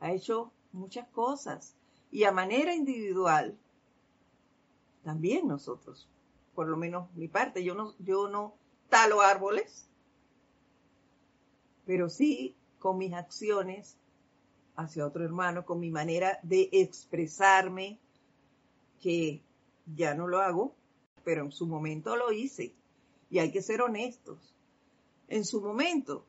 [0.00, 1.74] ha hecho muchas cosas
[2.10, 3.56] y a manera individual,
[5.04, 6.08] también nosotros,
[6.54, 8.54] por lo menos mi parte, yo no, yo no
[8.88, 9.88] talo árboles,
[11.86, 13.96] pero sí con mis acciones
[14.82, 17.98] hacia otro hermano con mi manera de expresarme,
[19.00, 19.42] que
[19.96, 20.74] ya no lo hago,
[21.24, 22.72] pero en su momento lo hice.
[23.30, 24.38] Y hay que ser honestos.
[25.28, 26.24] En su momento,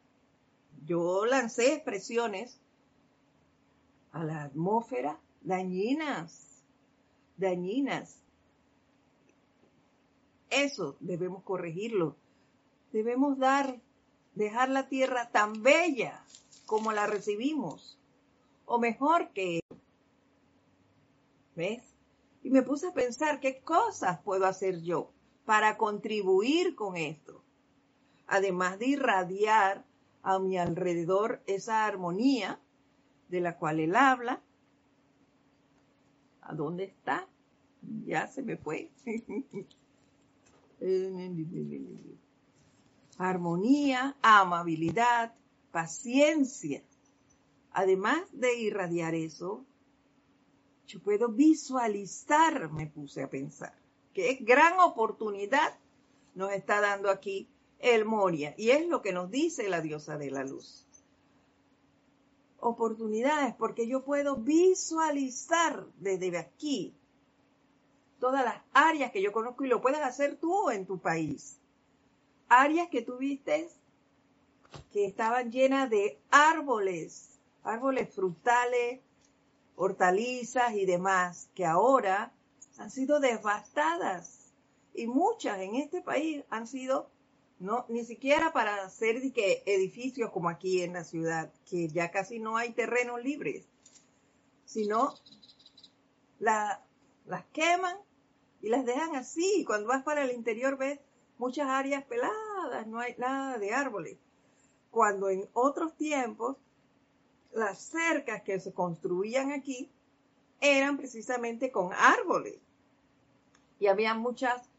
[0.85, 2.57] yo lancé expresiones
[4.11, 6.63] a la atmósfera dañinas,
[7.37, 8.17] dañinas.
[10.49, 12.15] Eso debemos corregirlo.
[12.91, 13.79] Debemos dar,
[14.35, 16.23] dejar la tierra tan bella
[16.65, 17.99] como la recibimos
[18.65, 19.61] o mejor que
[21.55, 21.83] ¿Ves?
[22.41, 25.11] Y me puse a pensar qué cosas puedo hacer yo
[25.45, 27.43] para contribuir con esto.
[28.27, 29.85] Además de irradiar
[30.23, 32.59] a mi alrededor esa armonía
[33.29, 34.41] de la cual él habla.
[36.41, 37.27] ¿A dónde está?
[38.05, 38.89] Ya se me fue.
[43.17, 45.33] armonía, amabilidad,
[45.71, 46.83] paciencia.
[47.73, 49.65] Además de irradiar eso,
[50.87, 53.73] yo puedo visualizar, me puse a pensar,
[54.13, 55.77] qué gran oportunidad
[56.35, 57.47] nos está dando aquí
[57.79, 58.53] el Moria.
[58.57, 60.85] Y es lo que nos dice la diosa de la luz.
[62.59, 66.93] Oportunidades, porque yo puedo visualizar desde aquí
[68.19, 71.57] todas las áreas que yo conozco y lo puedes hacer tú en tu país.
[72.47, 73.67] Áreas que tuviste
[74.93, 77.32] que estaban llenas de árboles,
[77.63, 79.01] árboles frutales,
[79.75, 82.33] hortalizas y demás, que ahora
[82.77, 84.53] han sido devastadas.
[84.93, 87.09] Y muchas en este país han sido,
[87.59, 92.57] no, ni siquiera para hacer edificios como aquí en la ciudad, que ya casi no
[92.57, 93.65] hay terrenos libres,
[94.65, 95.13] sino
[96.39, 96.79] las
[97.53, 97.97] queman
[98.61, 99.63] y las dejan así.
[99.65, 100.99] Cuando vas para el interior ves
[101.37, 104.17] muchas áreas peladas, no hay nada de árboles.
[104.91, 106.57] Cuando en otros tiempos
[107.53, 109.91] las cercas que se construían aquí
[110.59, 112.59] eran precisamente con árboles.
[113.79, 114.69] Y había muchas,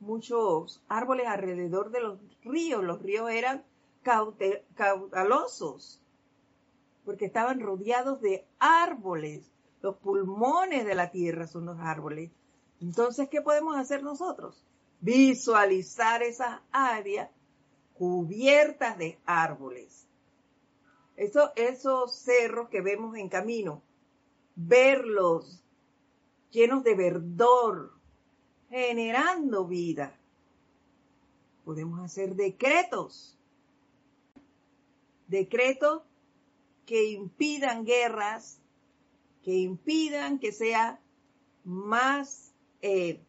[0.00, 2.82] muchos árboles alrededor de los ríos.
[2.82, 3.64] Los ríos eran
[4.74, 6.00] caudalosos
[7.04, 9.50] porque estaban rodeados de árboles.
[9.80, 12.30] Los pulmones de la tierra son los árboles.
[12.80, 14.64] Entonces, ¿qué podemos hacer nosotros?
[15.00, 17.30] Visualizar esas áreas
[17.94, 20.07] cubiertas de árboles.
[21.18, 23.82] Eso, esos cerros que vemos en camino,
[24.54, 25.64] verlos
[26.52, 27.92] llenos de verdor,
[28.70, 30.16] generando vida.
[31.64, 33.36] Podemos hacer decretos,
[35.26, 36.02] decretos
[36.86, 38.60] que impidan guerras,
[39.42, 41.00] que impidan que sea
[41.64, 43.20] más eh,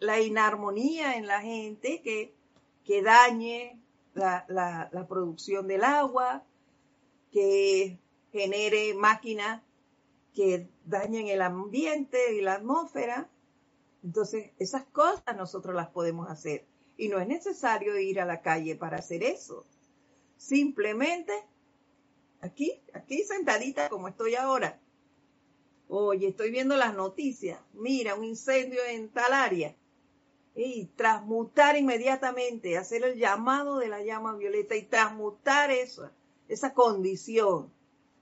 [0.00, 2.34] la inarmonía en la gente que,
[2.84, 3.79] que dañe
[4.14, 6.44] la, producción del agua,
[7.32, 7.98] que
[8.32, 9.62] genere máquinas
[10.34, 13.28] que dañen el ambiente y la atmósfera.
[14.02, 16.64] Entonces, esas cosas nosotros las podemos hacer.
[16.96, 19.64] Y no es necesario ir a la calle para hacer eso.
[20.36, 21.32] Simplemente
[22.40, 24.78] aquí, aquí sentadita como estoy ahora,
[25.92, 27.58] Oye, estoy viendo las noticias.
[27.72, 29.74] Mira, un incendio en tal área.
[30.62, 36.10] Y transmutar inmediatamente, hacer el llamado de la llama violeta y transmutar eso,
[36.48, 37.72] esa condición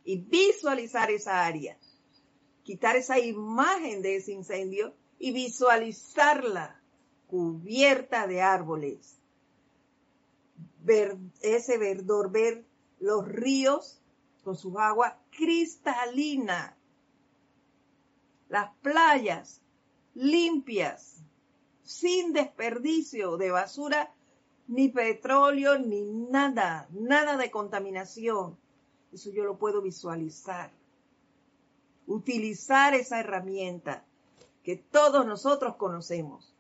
[0.05, 1.77] y visualizar esa área.
[2.63, 6.81] Quitar esa imagen de ese incendio y visualizarla
[7.27, 9.19] cubierta de árboles.
[11.41, 12.65] Ese verdor, ver
[13.01, 14.01] los ríos
[14.45, 16.79] con su agua cristalina
[18.49, 19.61] las playas
[20.15, 21.23] limpias,
[21.89, 24.13] sin desperdicio de basura,
[24.67, 28.59] ni petróleo, ni nada, nada de contaminación.
[29.11, 30.71] Eso yo lo puedo visualizar.
[32.07, 34.05] Utilizar esa herramienta
[34.63, 36.55] que todos nosotros conocemos.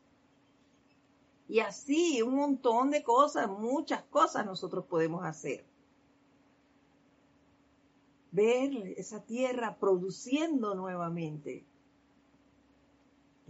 [1.47, 5.63] Y así un montón de cosas, muchas cosas nosotros podemos hacer.
[8.33, 11.67] Ver esa tierra produciendo nuevamente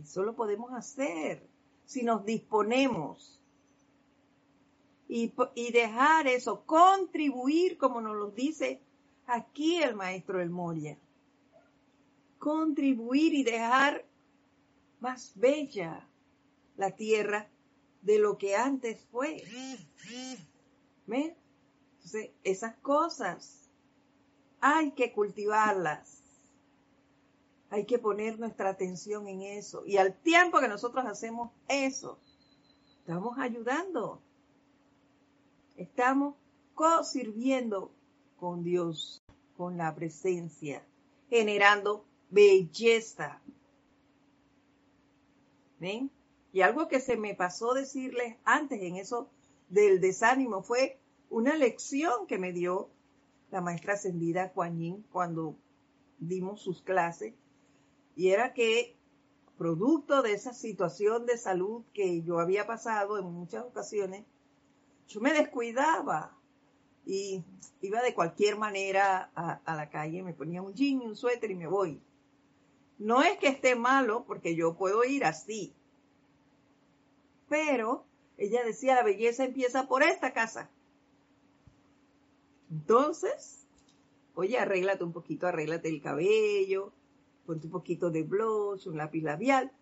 [0.03, 1.58] eso lo podemos hacer
[1.89, 3.41] si nos disponemos.
[5.09, 5.33] Y,
[5.73, 8.83] dejar eso, contribuir, como nos lo dice
[9.27, 10.99] aquí el maestro El Moria.
[12.39, 14.05] Contribuir y dejar
[15.01, 16.07] más bella
[16.77, 17.49] la tierra
[18.03, 19.43] de lo que antes fue.
[21.07, 23.71] Entonces, esas cosas
[24.61, 26.18] hay que cultivarlas
[27.71, 29.85] hay que poner nuestra atención en eso.
[29.87, 32.19] Y al tiempo que nosotros hacemos eso,
[33.01, 34.23] estamos ayudando.
[35.77, 36.35] Estamos
[36.75, 37.93] co-sirviendo
[38.39, 39.23] con Dios,
[39.57, 40.83] con la presencia,
[41.29, 43.41] generando belleza.
[45.79, 46.11] ¿Ven?
[46.53, 49.31] Y algo que se me pasó decirles antes en eso
[49.69, 50.99] del desánimo fue
[51.31, 52.89] una lección que me dio
[53.51, 55.57] la maestra ascendida Kuan cuando
[56.19, 57.35] dimos sus clases
[58.19, 58.97] y era que,
[59.59, 64.25] producto de esa situación de salud que yo había pasado en muchas ocasiones,
[65.07, 66.37] yo me descuidaba
[67.07, 67.45] y
[67.81, 71.55] iba de cualquier manera a, la calle, me ponía un jean y un suéter y
[71.55, 72.03] me voy.
[72.99, 75.73] No es que esté malo, porque yo puedo ir así.
[77.49, 78.05] Pero
[78.37, 80.69] ella decía, la belleza empieza por esta casa.
[82.69, 83.65] Entonces,
[84.35, 86.93] oye, arréglate un poquito, arréglate el cabello,
[87.49, 89.73] ponte un poquito de blush, un lápiz labial,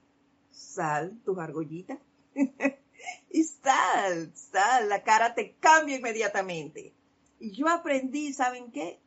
[0.50, 1.98] sal tus argollitas
[3.30, 6.94] y sal, sal, la cara te cambia inmediatamente.
[7.40, 9.00] Y yo aprendí, ¿saben qué?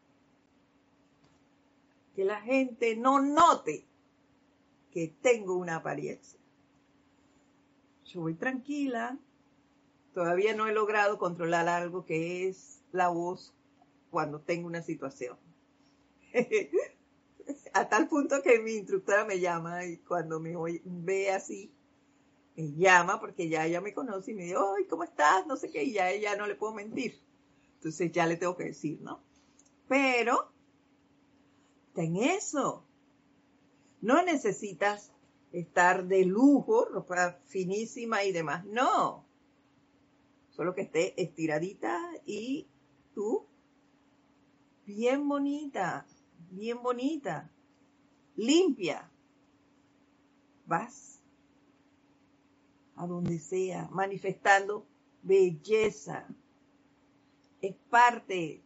[2.18, 3.88] Que la gente no note
[4.92, 6.38] que tengo una apariencia.
[8.04, 9.18] Yo voy tranquila,
[10.14, 13.54] todavía no he logrado controlar algo que es la voz
[14.12, 15.38] cuando tengo una situación.
[17.74, 21.72] A tal punto que mi instructora me llama y cuando me ve así,
[22.56, 25.48] me llama porque ya ella me conoce y me dice, ¡ay, ¿cómo estás?
[25.48, 27.20] No sé qué, y ya ella no le puedo mentir.
[27.76, 29.22] Entonces ya le tengo que decir, ¿no?
[29.88, 30.52] Pero,
[31.94, 32.84] ten eso.
[34.02, 35.12] No necesitas
[35.52, 38.66] estar de lujo, ropa finísima y demás.
[38.66, 39.26] No.
[40.50, 42.68] Solo que esté estiradita y
[43.14, 43.46] tú
[44.86, 46.06] bien bonita,
[46.52, 47.50] bien bonita,
[48.36, 49.10] limpia.
[50.66, 51.20] Vas
[52.96, 54.86] a donde sea, manifestando
[55.24, 56.28] belleza.
[57.62, 58.62] Es parte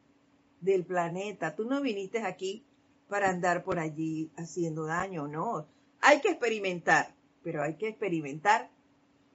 [0.60, 1.56] del planeta.
[1.56, 2.64] Tú no viniste aquí
[3.08, 5.68] para andar por allí haciendo daño, no.
[6.02, 7.14] Hay que experimentar,
[7.44, 8.70] pero hay que experimentar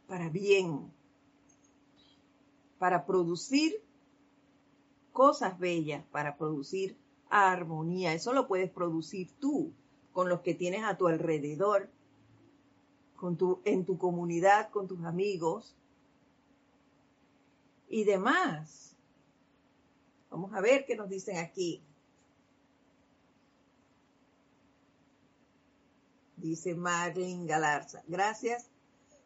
[0.09, 0.93] para bien,
[2.79, 3.81] para producir
[5.13, 6.97] cosas bellas, para producir
[7.31, 8.13] armonía.
[8.15, 9.73] Eso lo puedes producir tú
[10.13, 11.89] con los que tienes a tu alrededor
[13.37, 15.75] tu, en tu comunidad, con tus amigos
[17.89, 18.97] y demás.
[20.31, 21.83] Vamos a ver qué nos dicen aquí.
[26.37, 28.03] Dice Marlene Galarza.
[28.07, 28.71] Gracias.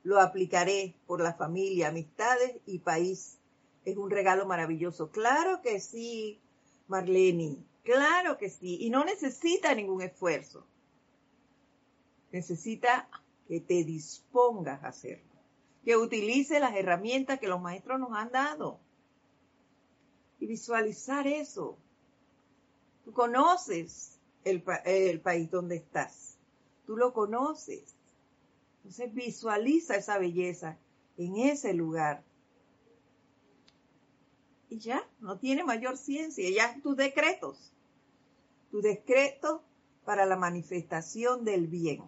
[0.05, 3.39] Lo aplicaré por la familia, amistades y país.
[3.85, 5.11] Es un regalo maravilloso.
[5.11, 6.41] Claro que sí,
[6.89, 7.59] Marlene.
[7.83, 8.78] Claro que sí.
[8.80, 10.64] Y no necesita ningún esfuerzo.
[12.30, 13.09] Necesita
[13.47, 15.30] que te dispongas a hacerlo,
[15.85, 18.78] que utilice las herramientas que los maestros nos han dado
[20.41, 21.76] y visualizar eso.
[23.05, 26.37] Tú conoces el, el país donde estás,
[26.87, 27.95] tú lo conoces.
[28.78, 30.78] Entonces visualiza esa belleza
[31.16, 32.24] en ese lugar.
[34.73, 37.75] Y ya, no tiene mayor ciencia, ya tus decretos,
[38.70, 39.61] tus decretos
[40.07, 42.03] para la manifestación del bien.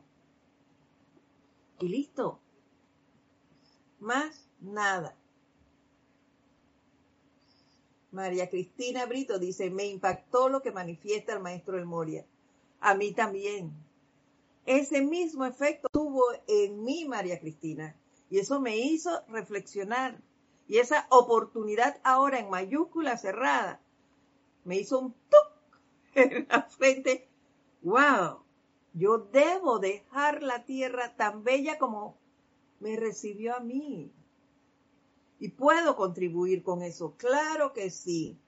[1.79, 2.41] Y listo.
[4.01, 5.15] Más nada.
[8.13, 12.25] María Cristina Brito dice, me impactó lo que manifiesta el maestro del Moria.
[12.81, 13.75] A mí también.
[14.65, 17.95] Ese mismo efecto tuvo en mí María Cristina.
[18.31, 20.19] Y eso me hizo reflexionar.
[20.67, 23.81] Y esa oportunidad ahora en mayúscula cerrada
[24.65, 25.81] me hizo un toc
[26.15, 27.29] en la frente.
[27.83, 28.43] ¡Wow!
[28.95, 32.17] Yo debo dejar la tierra tan bella como
[32.81, 34.13] me recibió a mí.
[35.39, 37.15] Y puedo contribuir con eso.
[37.17, 38.39] Claro que sí.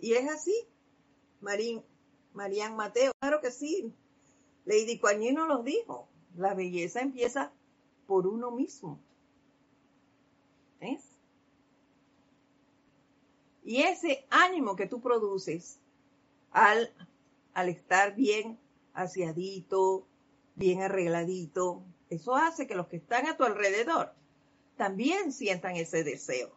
[0.00, 0.54] Y es así.
[1.40, 1.82] Marín,
[2.32, 3.92] Marían Mateo, claro que sí.
[4.64, 6.08] Lady Coañino nos dijo.
[6.36, 7.52] La belleza empieza
[8.08, 8.98] por uno mismo.
[10.80, 11.04] ¿Ves?
[13.62, 15.78] Y ese ánimo que tú produces
[16.50, 16.90] al,
[17.52, 18.58] al estar bien
[18.94, 20.06] aseadito,
[20.54, 24.14] bien arregladito, eso hace que los que están a tu alrededor
[24.78, 26.56] también sientan ese deseo.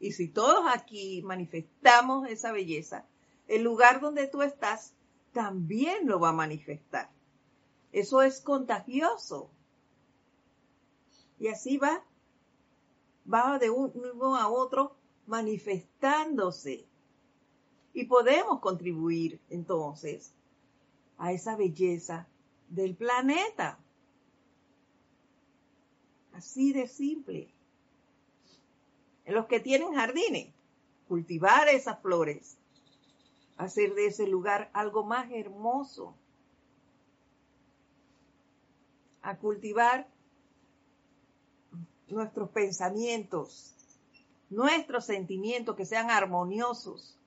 [0.00, 3.06] Y si todos aquí manifestamos esa belleza,
[3.46, 4.94] el lugar donde tú estás
[5.32, 7.10] también lo va a manifestar.
[7.92, 9.50] Eso es contagioso.
[11.42, 12.04] Y así va,
[13.26, 14.94] va de uno a otro
[15.26, 16.86] manifestándose.
[17.92, 20.32] Y podemos contribuir entonces
[21.18, 22.28] a esa belleza
[22.68, 23.80] del planeta.
[26.32, 27.52] Así de simple.
[29.24, 30.54] En los que tienen jardines,
[31.08, 32.56] cultivar esas flores,
[33.56, 36.14] hacer de ese lugar algo más hermoso,
[39.22, 40.06] a cultivar
[42.08, 43.74] nuestros pensamientos,
[44.50, 47.18] nuestros sentimientos que sean armoniosos,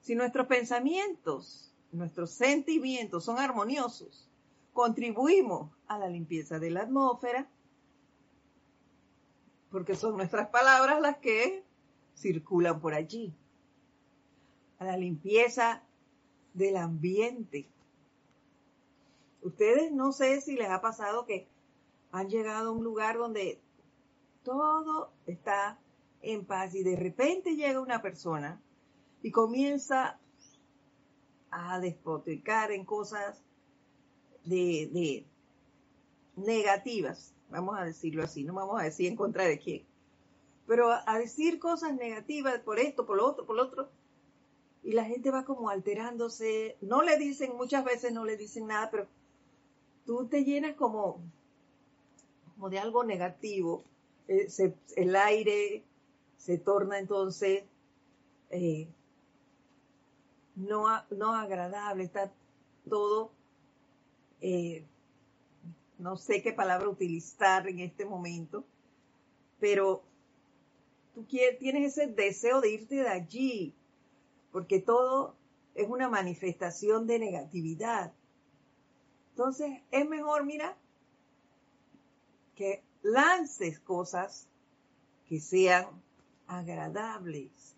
[0.00, 4.28] si nuestros pensamientos, nuestros sentimientos son armoniosos,
[4.72, 7.48] contribuimos a la limpieza de la atmósfera,
[9.70, 11.64] porque son nuestras palabras las que
[12.14, 13.34] circulan por allí,
[14.78, 15.82] a la limpieza
[16.54, 17.68] del ambiente.
[19.42, 21.48] Ustedes no sé si les ha pasado que
[22.12, 23.60] han llegado a un lugar donde
[24.46, 25.76] todo está
[26.22, 28.60] en paz y de repente llega una persona
[29.20, 30.20] y comienza
[31.50, 33.42] a despotricar en cosas
[34.44, 35.24] de,
[36.36, 39.82] negativas, vamos a decirlo así, no vamos a decir en contra de quién,
[40.68, 43.88] pero a decir cosas negativas por esto, por lo otro, por lo otro,
[44.84, 48.92] y la gente va como alterándose, no le dicen, muchas veces no le dicen nada,
[48.92, 49.08] pero
[50.04, 51.20] tú te llenas como,
[52.54, 53.82] como de algo negativo,
[54.28, 55.84] eh, el aire
[56.36, 57.64] se torna entonces
[58.50, 58.88] eh,
[60.54, 62.32] no, no agradable, está
[62.88, 63.30] todo,
[64.40, 64.84] eh,
[65.98, 68.64] no sé qué palabra utilizar en este momento,
[69.60, 70.02] pero
[71.14, 73.74] tú tienes ese deseo de irte de allí,
[74.52, 75.34] porque todo
[75.74, 78.12] es una manifestación de negatividad.
[79.30, 80.76] Entonces, es mejor, mira,
[82.54, 84.48] que lances cosas
[85.28, 85.86] que sean
[86.48, 87.76] agradables,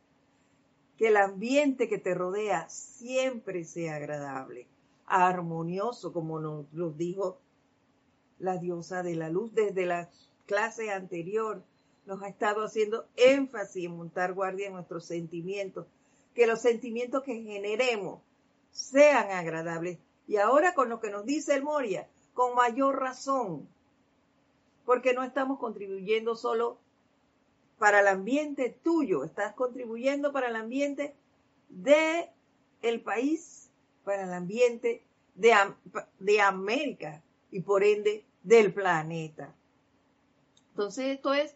[0.97, 4.67] que el ambiente que te rodea siempre sea agradable,
[5.07, 7.39] armonioso, como nos, nos dijo
[8.39, 10.09] la diosa de la luz desde la
[10.47, 11.63] clase anterior.
[12.07, 15.87] Nos ha estado haciendo énfasis en montar guardia en nuestros sentimientos,
[16.35, 18.23] que los sentimientos que generemos
[18.71, 19.99] sean agradables.
[20.27, 23.69] Y ahora con lo que nos dice el Moria, con mayor razón,
[24.89, 26.79] porque no estamos contribuyendo solo
[27.77, 31.15] para el ambiente tuyo, estás contribuyendo para el ambiente
[31.69, 32.31] de
[32.81, 33.71] el país,
[34.03, 35.53] para el ambiente de,
[36.19, 39.55] de América y por ende del planeta.
[40.71, 41.55] Entonces esto es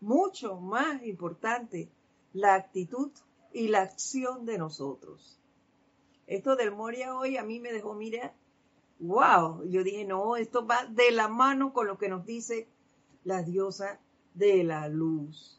[0.00, 1.88] mucho más importante,
[2.32, 3.10] la actitud
[3.52, 5.40] y la acción de nosotros.
[6.28, 8.32] Esto del Moria hoy a mí me dejó, mira,
[8.98, 12.68] wow, yo dije, no, esto va de la mano con lo que nos dice
[13.24, 14.00] la diosa
[14.34, 15.58] de la luz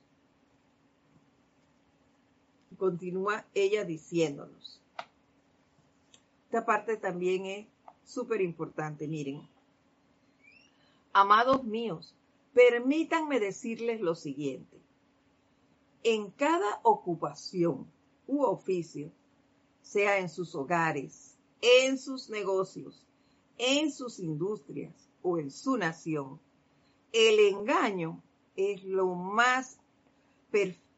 [2.79, 4.81] continúa ella diciéndonos.
[6.45, 7.67] Esta parte también es
[8.03, 9.47] súper importante, miren.
[11.13, 12.15] Amados míos,
[12.53, 14.79] permítanme decirles lo siguiente.
[16.01, 17.85] En cada ocupación
[18.25, 19.11] u oficio,
[19.81, 23.05] sea en sus hogares, en sus negocios,
[23.59, 26.39] en sus industrias o en su nación,
[27.11, 28.23] el engaño
[28.55, 29.77] es lo más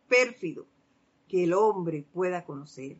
[0.07, 0.65] pérfido
[1.27, 2.97] que el hombre pueda conocer,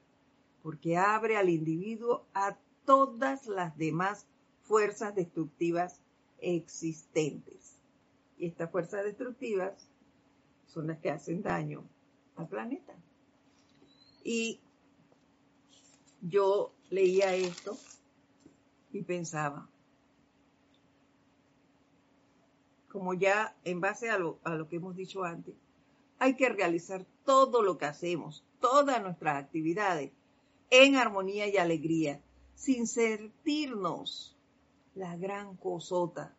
[0.63, 4.25] porque abre al individuo a todas las demás
[4.63, 5.99] fuerzas destructivas
[6.39, 7.77] existentes.
[8.37, 9.87] Y estas fuerzas destructivas
[10.67, 11.83] son las que hacen daño
[12.35, 12.95] al planeta.
[14.23, 14.59] Y
[16.21, 17.77] yo leía esto
[18.91, 19.69] y pensaba,
[22.89, 25.55] como ya en base a lo, a lo que hemos dicho antes,
[26.19, 30.11] hay que realizar todo lo que hacemos, todas nuestras actividades,
[30.69, 32.21] en armonía y alegría,
[32.55, 34.37] sin sentirnos
[34.93, 36.35] la gran cosota,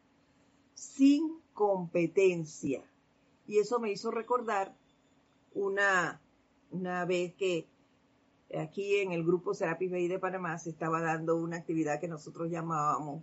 [0.75, 2.83] sin competencia.
[3.47, 4.75] Y eso me hizo recordar
[5.55, 6.21] una,
[6.71, 7.67] una vez que
[8.59, 12.51] aquí en el grupo Serapis Bay de Panamá se estaba dando una actividad que nosotros
[12.51, 13.23] llamábamos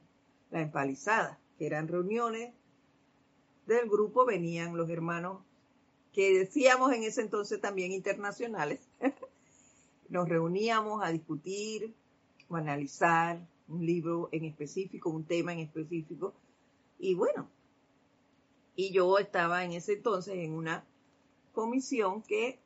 [0.52, 2.54] la empalizada, que eran reuniones
[3.68, 5.42] del grupo, venían los hermanos
[6.14, 8.80] que decíamos en ese entonces también internacionales,
[10.10, 11.94] nos reuníamos a discutir
[12.50, 16.34] o analizar un libro en específico, un tema en específico.
[16.98, 17.48] Y bueno,
[18.76, 20.84] y yo estaba en ese entonces en una
[21.54, 22.60] comisión que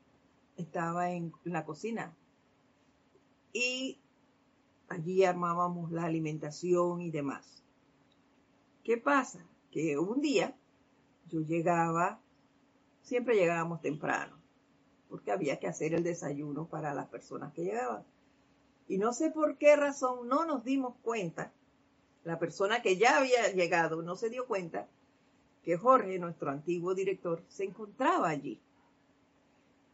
[0.57, 2.15] estaba en la cocina.
[3.53, 3.99] Y
[4.89, 7.63] allí armábamos la alimentación y demás.
[8.83, 9.45] ¿Qué pasa?
[9.71, 10.55] Que un día
[11.29, 12.19] yo llegaba
[13.03, 14.37] siempre llegábamos temprano,
[15.09, 18.03] porque había que hacer el desayuno para las personas que llegaban.
[18.87, 21.53] Y no sé por qué razón no nos dimos cuenta,
[22.23, 24.87] la persona que ya había llegado no se dio cuenta
[25.63, 28.61] que Jorge, nuestro antiguo director, se encontraba allí.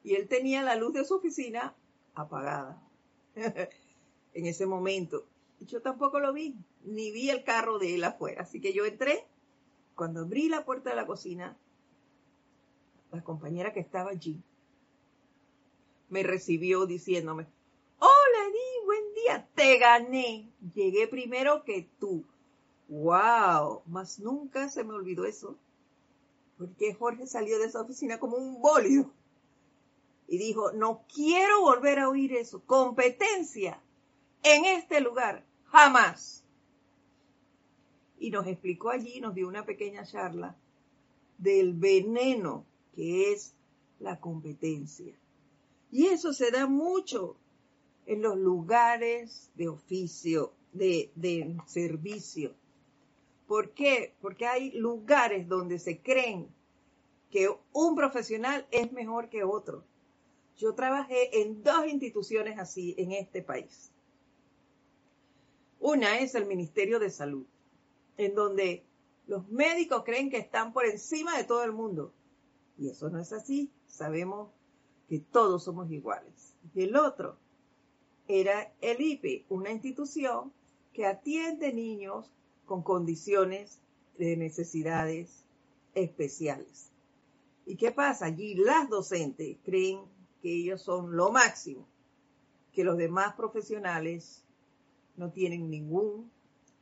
[0.03, 1.76] Y él tenía la luz de su oficina
[2.16, 2.82] apagada
[4.33, 5.25] en ese momento.
[5.61, 8.43] Yo tampoco lo vi, ni vi el carro de él afuera.
[8.43, 9.25] Así que yo entré,
[9.95, 11.57] cuando abrí la puerta de la cocina,
[13.11, 14.41] la compañera que estaba allí,
[16.09, 17.47] me recibió diciéndome,
[17.99, 22.23] hola Di, buen día, te gané, llegué primero que tú.
[22.87, 23.83] ¡Wow!
[23.85, 25.55] Más nunca se me olvidó eso,
[26.57, 29.11] porque Jorge salió de esa oficina como un bólido
[30.30, 33.82] y dijo, no quiero volver a oír eso, competencia
[34.43, 36.43] en este lugar, jamás.
[38.19, 40.55] Y nos explicó allí, nos dio una pequeña charla
[41.39, 43.55] del veneno que es
[43.99, 45.15] la competencia.
[45.91, 47.36] Y eso se da mucho
[48.05, 51.09] en los lugares de oficio, de,
[51.65, 52.53] servicio.
[53.47, 54.13] ¿Por qué?
[54.21, 56.47] Porque hay lugares donde se creen
[57.32, 59.84] que un profesional es mejor que otro.
[60.60, 63.91] Yo trabajé en dos instituciones así en este país.
[65.80, 67.45] Una es el Ministerio de Salud,
[68.18, 68.84] en donde
[69.26, 72.12] los médicos creen que están por encima de todo el mundo.
[72.78, 73.72] Y eso no es así.
[73.88, 74.49] Sabemos
[75.07, 76.53] que todos somos iguales.
[76.76, 77.38] Y el otro
[78.28, 80.51] era el IPE, una institución
[80.91, 82.30] que atiende niños
[82.66, 83.80] con condiciones
[84.18, 85.45] de necesidades
[85.95, 86.91] especiales.
[87.66, 88.26] ¿Y qué pasa?
[88.26, 91.87] Allí las docentes creen que ellos son lo máximo,
[92.73, 94.43] que los demás profesionales
[95.15, 96.31] no tienen ningún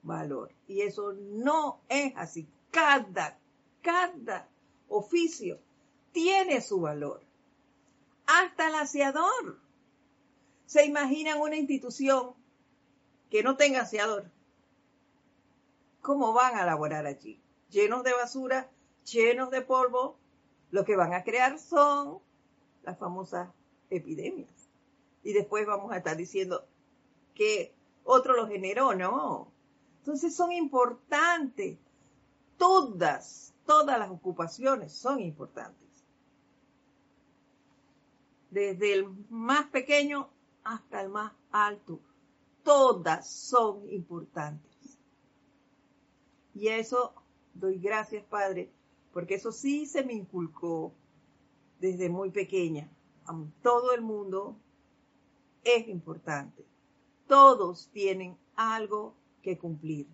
[0.04, 0.52] valor.
[0.68, 2.48] Y eso no es así.
[2.72, 3.38] Cada,
[3.82, 4.48] cada
[4.90, 5.60] oficio
[6.12, 7.22] tiene su valor.
[8.26, 9.60] Hasta el aseador.
[10.66, 12.34] ¿Se imaginan una institución
[13.30, 14.30] que no tenga aseador?
[16.02, 17.40] ¿Cómo van a laborar allí?
[17.70, 18.70] Llenos de basura,
[19.06, 20.18] llenos de polvo.
[20.72, 22.20] Lo que van a crear son
[22.88, 23.50] las famosas
[23.90, 24.70] epidemias.
[25.22, 26.66] Y después vamos a estar diciendo
[27.36, 27.74] que
[28.06, 29.52] otro lo generó, ¿no?
[30.00, 31.78] Entonces son importantes.
[32.58, 35.86] Todas, todas las ocupaciones son importantes.
[38.52, 40.30] Desde el más pequeño
[40.64, 42.00] hasta el más alto.
[42.64, 44.98] Todas son importantes.
[46.56, 47.14] Y eso
[47.54, 48.72] doy gracias, Padre,
[49.12, 50.94] porque eso sí se me inculcó
[51.80, 52.90] desde muy pequeña.
[53.62, 54.56] Todo el mundo
[55.64, 56.66] es importante.
[57.28, 60.08] Todos tienen algo que cumplir.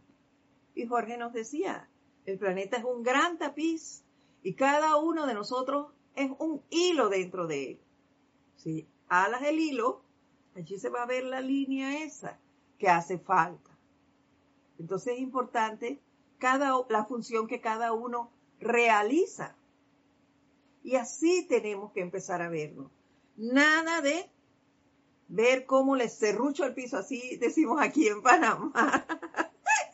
[0.76, 1.88] Y Jorge nos decía,
[2.26, 4.04] el planeta es un gran tapiz
[4.42, 7.80] y cada uno de nosotros es un hilo dentro de él.
[8.58, 10.02] Si alas el hilo,
[10.56, 12.40] allí se va a ver la línea esa
[12.78, 13.72] que hace falta.
[14.80, 16.00] Entonces es importante
[16.40, 19.56] cada, la función que cada uno realiza.
[20.84, 22.92] Y así tenemos que empezar a vernos.
[23.38, 24.30] Nada de
[25.30, 29.08] ver cómo les cerrucho el piso, así decimos aquí en Panamá.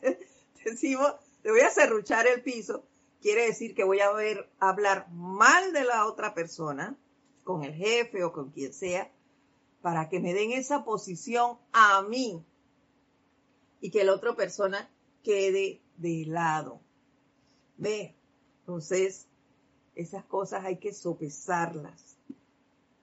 [0.65, 2.83] decimos, te voy a cerruchar el piso.
[3.21, 6.97] Quiere decir que voy a ver hablar mal de la otra persona,
[7.43, 9.11] con el jefe o con quien sea,
[9.81, 12.43] para que me den esa posición a mí
[13.81, 14.89] y que la otra persona
[15.23, 16.81] quede de lado.
[17.77, 18.15] Ve,
[18.61, 19.28] entonces
[19.95, 22.17] esas cosas hay que sopesarlas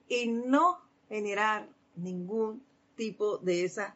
[0.08, 2.62] y no generar ningún
[2.96, 3.94] tipo de esas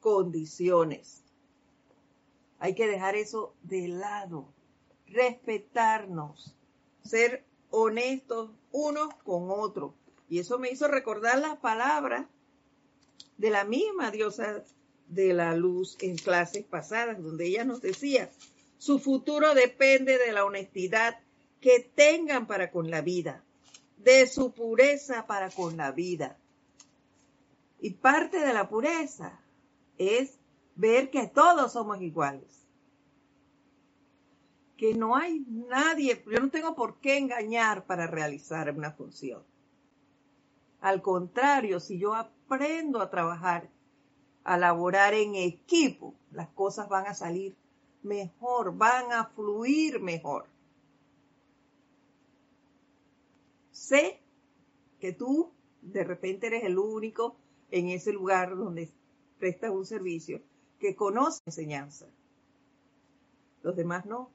[0.00, 1.22] condiciones.
[2.58, 4.46] Hay que dejar eso de lado,
[5.06, 6.54] respetarnos,
[7.04, 9.92] ser honestos unos con otros.
[10.28, 12.26] Y eso me hizo recordar las palabras
[13.36, 14.64] de la misma diosa
[15.08, 18.30] de la luz en clases pasadas, donde ella nos decía,
[18.78, 21.18] su futuro depende de la honestidad
[21.62, 23.42] que tengan para con la vida,
[23.96, 26.36] de su pureza para con la vida.
[27.80, 29.40] Y parte de la pureza
[29.96, 30.38] es
[30.74, 32.66] ver que todos somos iguales.
[34.76, 39.44] Que no hay nadie, yo no tengo por qué engañar para realizar una función.
[40.80, 43.70] Al contrario, si yo aprendo a trabajar
[44.42, 47.54] a laborar en equipo, las cosas van a salir
[48.02, 50.46] mejor, van a fluir mejor.
[53.92, 54.22] Sé
[55.00, 57.36] que tú de repente eres el único
[57.70, 58.90] en ese lugar donde
[59.38, 60.40] prestas un servicio
[60.80, 62.06] que conoce enseñanza.
[63.62, 64.30] Los demás no.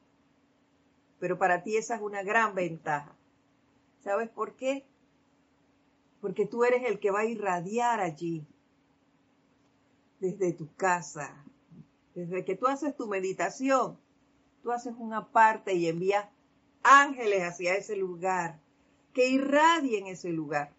[1.19, 3.15] Pero para ti esa es una gran ventaja.
[4.03, 4.85] ¿Sabes por qué?
[6.21, 8.45] Porque tú eres el que va a irradiar allí
[10.19, 11.43] desde tu casa,
[12.13, 13.97] desde que tú haces tu meditación,
[14.61, 16.29] tú haces una parte y envías
[16.83, 18.59] ángeles hacia ese lugar,
[19.17, 20.75] que irradien ese lugar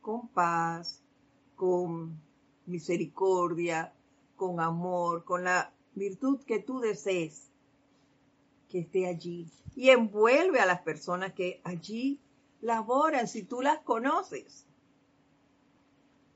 [0.00, 1.02] con paz,
[1.56, 2.16] con
[2.64, 3.92] misericordia,
[4.36, 7.50] con amor, con la virtud que tú desees
[8.68, 9.50] que esté allí.
[9.74, 12.20] Y envuelve a las personas que allí
[12.60, 14.64] laboran, si tú las conoces.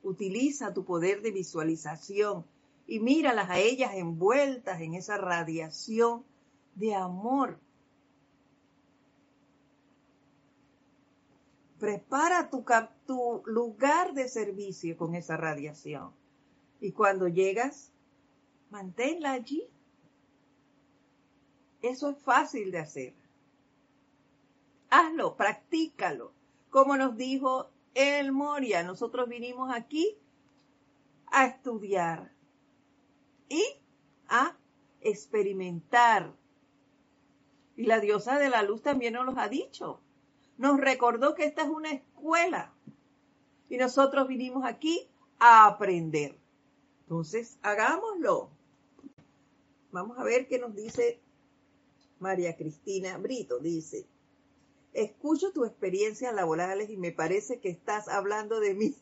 [0.03, 2.45] Utiliza tu poder de visualización
[2.89, 6.25] y míralas a ellas envueltas en esa radiación
[6.75, 7.61] de amor.
[11.87, 16.11] Prepara tu, lugar de servicio con esa radiación.
[16.81, 17.93] Y cuando llegas,
[18.71, 19.69] manténla allí.
[21.83, 23.15] Eso es fácil de hacer.
[24.91, 26.33] Hazlo, practícalo.
[26.71, 28.83] Como nos dijo el Moria.
[28.83, 30.19] Nosotros vinimos aquí
[31.29, 32.33] a estudiar
[33.49, 33.63] y
[34.27, 34.57] a
[35.03, 36.35] experimentar
[37.77, 40.01] Y la diosa de la luz también nos los ha dicho.
[40.59, 42.73] Nos recordó que esta es una escuela.
[43.69, 46.39] Y nosotros vinimos aquí a aprender.
[47.03, 48.51] Entonces, hagámoslo.
[49.93, 51.21] Vamos a ver qué nos dice
[52.19, 53.59] María Cristina Brito.
[53.59, 54.07] Dice,
[54.93, 58.97] escucho tus experiencias laborales y me parece que estás hablando de mí,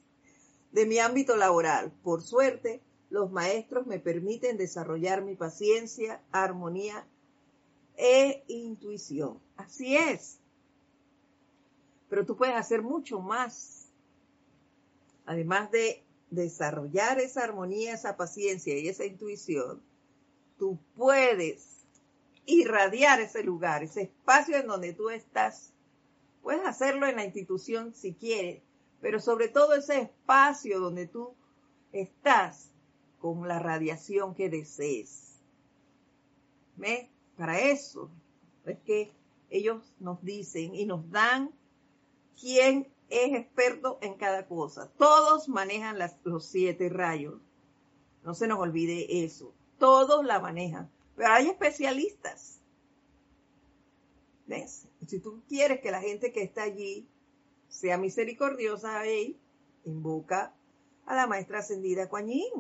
[0.73, 1.93] de mi ámbito laboral.
[2.03, 7.07] Por suerte, los maestros me permiten desarrollar mi paciencia, armonía
[7.97, 9.41] e intuición.
[9.57, 10.41] Así es.
[12.09, 13.89] Pero tú puedes hacer mucho más.
[15.27, 19.83] Además de desarrollar esa armonía, esa paciencia y esa intuición,
[20.59, 21.85] tú puedes
[22.47, 25.73] irradiar ese lugar, ese espacio en donde tú estás.
[26.43, 28.63] Puedes hacerlo en la institución si quieres,
[29.01, 31.35] pero sobre todo ese espacio donde tú
[31.93, 32.71] estás
[33.19, 35.39] con la radiación que desees.
[36.77, 37.09] ¿Ves?
[37.37, 38.11] Para eso
[38.67, 39.13] es que
[39.49, 41.51] ellos nos dicen y nos dan
[42.41, 44.91] quién es experto en cada cosa.
[44.99, 47.41] Todos manejan los siete rayos.
[48.23, 49.53] No se nos olvide eso.
[49.79, 50.91] Todos la manejan.
[51.17, 52.61] Pero hay especialistas.
[54.47, 54.87] ¿Ves?
[55.07, 57.07] Si tú quieres que la gente que está allí
[57.69, 59.39] sea misericordiosa, ahí,
[59.85, 60.55] invoca
[61.07, 62.51] a la maestra ascendida Kuan e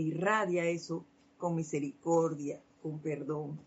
[0.00, 1.04] irradia eso
[1.38, 3.58] con misericordia, con perdón,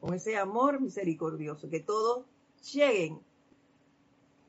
[0.00, 2.26] con ese amor misericordioso, que todos
[2.72, 3.20] lleguen.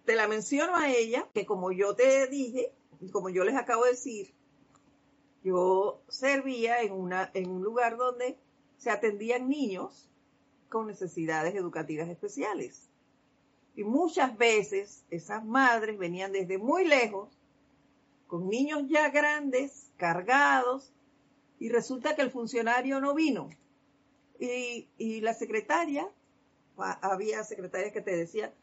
[0.05, 2.71] Te la menciono a ella, que como yo te dije,
[3.11, 4.33] como yo les acabo de decir,
[5.43, 8.37] yo servía en, una, en un lugar donde
[8.77, 10.09] se atendían niños
[10.69, 12.89] con necesidades educativas especiales.
[13.75, 17.37] Y muchas veces esas madres venían desde muy lejos,
[18.27, 20.91] con niños ya grandes, cargados,
[21.59, 23.49] y resulta que el funcionario no vino.
[24.39, 26.09] Y, la secretaria,
[26.77, 28.53] había secretarias que te decían,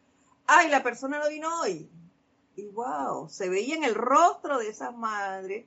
[0.46, 1.90] ay, la persona no vino hoy.
[2.56, 5.66] Y wow, se veía en el rostro de esas madres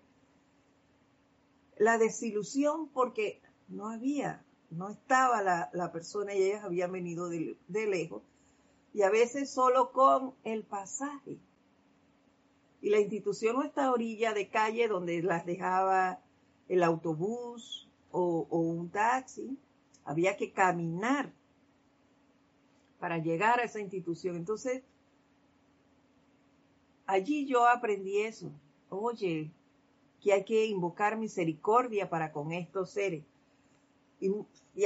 [1.78, 7.88] la desilusión porque no había, no estaba la, persona y ellas habían venido de, de
[7.88, 8.22] lejos.
[8.94, 11.40] Y a veces solo con el pasaje
[12.86, 16.20] y la institución no está a orilla de calle donde las dejaba
[16.68, 19.58] el autobús o, un taxi,
[20.04, 21.34] había que caminar
[23.06, 24.36] para llegar a esa institución.
[24.36, 24.82] Entonces,
[27.06, 28.52] allí yo aprendí eso.
[28.90, 29.52] Oye,
[30.20, 33.24] que hay que invocar misericordia para con estos seres.
[34.20, 34.34] Y,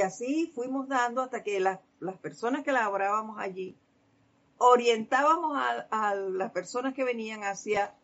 [0.02, 1.80] así fuimos dando hasta que las,
[2.20, 3.74] personas que laborábamos allí
[4.58, 7.94] orientábamos a, las personas que venían hacia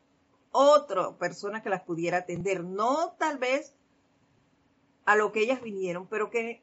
[0.51, 3.75] otra persona que las pudiera atender, no tal vez
[5.05, 6.63] a lo que ellas vinieron, pero que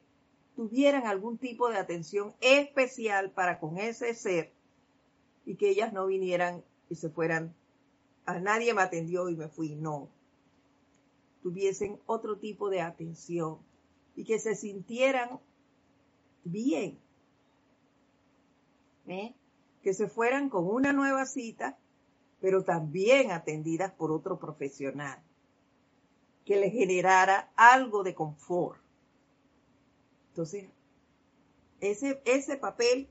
[0.56, 4.52] tuvieran algún tipo de atención especial para con ese ser
[5.44, 7.54] y que ellas no vinieran y se fueran,
[8.26, 10.08] a nadie me atendió y me fui, no,
[11.42, 13.58] tuviesen otro tipo de atención
[14.16, 15.40] y que se sintieran
[16.44, 16.98] bien.
[19.06, 19.34] ¿eh?
[19.84, 21.76] que se fueran con una nueva cita,
[22.40, 25.22] pero también atendidas por otro profesional,
[26.46, 28.80] que les generara algo de confort.
[30.34, 30.68] Entonces,
[31.80, 33.08] ese, ese papel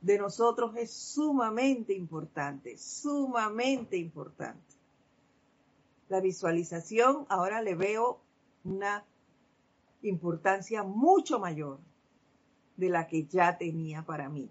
[0.00, 4.74] de nosotros es sumamente importante, sumamente importante.
[6.08, 8.20] La visualización ahora le veo
[8.64, 9.04] una
[10.02, 11.78] importancia mucho mayor
[12.76, 14.50] de la que ya tenía para mí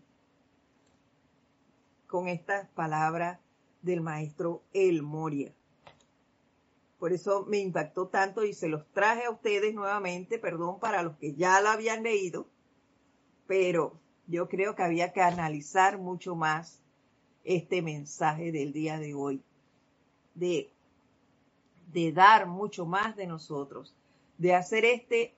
[2.08, 3.38] con estas palabras
[3.82, 5.54] del maestro El Moria.
[7.00, 11.16] Por eso me impactó tanto y se los traje a ustedes nuevamente, perdón para los
[11.18, 12.46] que ya lo habían leído,
[13.48, 13.94] pero
[14.28, 16.82] yo creo que había que analizar mucho más
[17.46, 19.42] este mensaje del día de hoy,
[20.36, 20.70] de,
[21.94, 23.96] de dar mucho más de nosotros,
[24.38, 25.34] de hacer este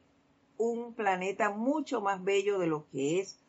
[0.57, 3.39] un planeta mucho más bello de lo que es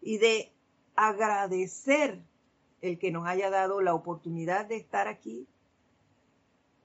[0.00, 0.50] y de
[0.94, 2.20] agradecer
[2.80, 5.46] el que nos haya dado la oportunidad de estar aquí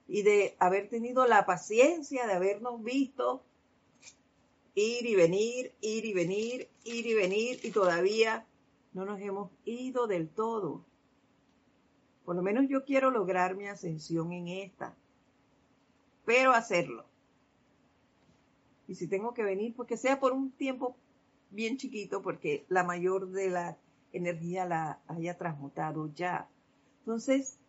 [0.07, 3.43] y de haber tenido la paciencia de habernos visto
[4.75, 8.45] ir y venir, ir y venir, ir y venir y todavía
[8.93, 10.85] no nos hemos ido del todo.
[12.25, 14.95] Por lo menos yo quiero lograr mi ascensión en esta,
[16.25, 17.05] pero hacerlo.
[18.87, 20.95] Y si tengo que venir, pues que sea por un tiempo
[21.49, 23.77] bien chiquito, porque la mayor de la
[24.13, 26.49] energía la haya transmutado ya.
[26.99, 27.59] Entonces,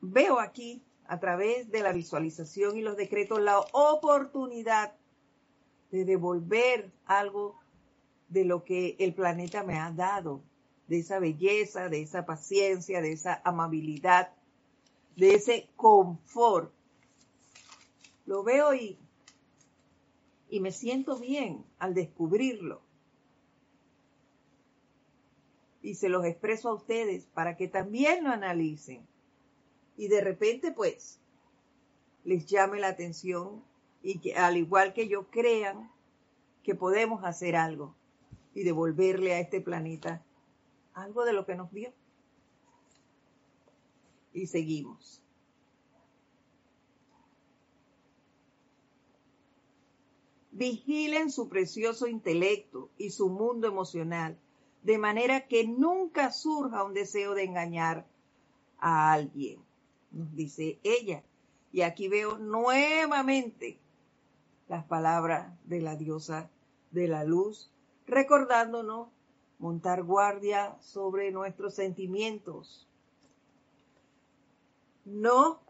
[0.00, 4.94] veo aquí a través de la visualización y los decretos la oportunidad
[5.90, 7.58] de devolver algo
[8.28, 10.40] de lo que el planeta me ha dado,
[10.86, 14.32] de esa belleza, de esa paciencia, de esa amabilidad,
[15.16, 16.72] de ese confort.
[18.26, 18.98] Lo veo y,
[20.48, 22.82] y me siento bien al descubrirlo.
[25.82, 29.09] Y se los expreso a ustedes para que también lo analicen.
[30.00, 31.20] Y de repente, pues,
[32.24, 33.62] les llame la atención
[34.02, 35.92] y que al igual que yo crean
[36.62, 37.94] que podemos hacer algo
[38.54, 40.24] y devolverle a este planeta
[40.94, 41.92] algo de lo que nos dio.
[44.32, 45.22] Y seguimos.
[50.50, 54.38] Vigilen su precioso intelecto y su mundo emocional,
[54.82, 58.06] de manera que nunca surja un deseo de engañar
[58.78, 59.60] a alguien,
[60.12, 61.22] nos dice ella.
[61.72, 63.78] Y aquí veo nuevamente
[64.68, 66.50] las palabras de la diosa
[66.90, 67.70] de la luz,
[68.06, 69.08] recordándonos
[69.58, 72.88] montar guardia sobre nuestros sentimientos.
[75.04, 75.60] No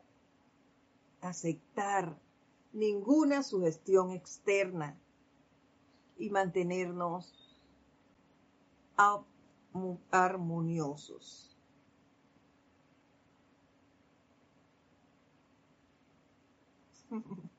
[1.21, 2.17] aceptar
[2.73, 4.97] ninguna sugestión externa
[6.19, 7.59] y mantenernos
[10.11, 11.50] armoniosos.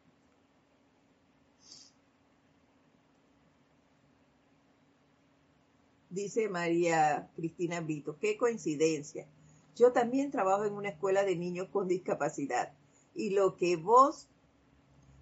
[6.10, 9.28] Dice María Cristina Brito, qué coincidencia.
[9.76, 12.74] Yo también trabajo en una escuela de niños con discapacidad
[13.14, 14.28] y lo que vos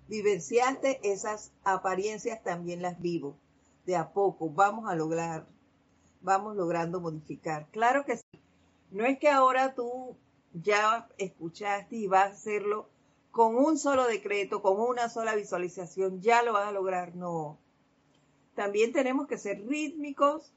[0.07, 3.37] vivenciaste, esas apariencias también las vivo.
[3.85, 5.47] De a poco vamos a lograr,
[6.21, 7.67] vamos logrando modificar.
[7.71, 8.23] Claro que sí.
[8.91, 10.17] No es que ahora tú
[10.53, 12.89] ya escuchaste y vas a hacerlo
[13.31, 17.15] con un solo decreto, con una sola visualización, ya lo vas a lograr.
[17.15, 17.57] No.
[18.55, 20.51] También tenemos que ser rítmicos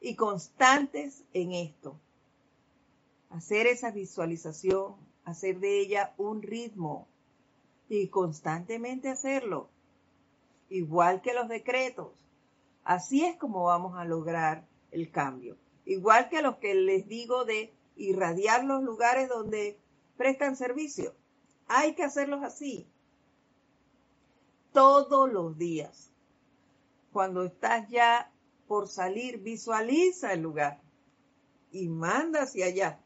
[0.00, 1.96] y constantes en esto.
[3.30, 7.06] Hacer esa visualización, hacer de ella un ritmo
[7.88, 9.68] y constantemente hacerlo.
[10.68, 12.08] Igual que los decretos.
[12.84, 15.56] Así es como vamos a lograr el cambio.
[15.84, 19.78] Igual que los que les digo de irradiar los lugares donde
[20.16, 21.14] prestan servicio.
[21.72, 22.84] Hay que hacerlos así.
[24.72, 26.10] Todos los días.
[27.12, 28.28] Cuando estás ya
[28.66, 30.80] por salir, visualiza el lugar
[31.70, 33.00] y manda hacia allá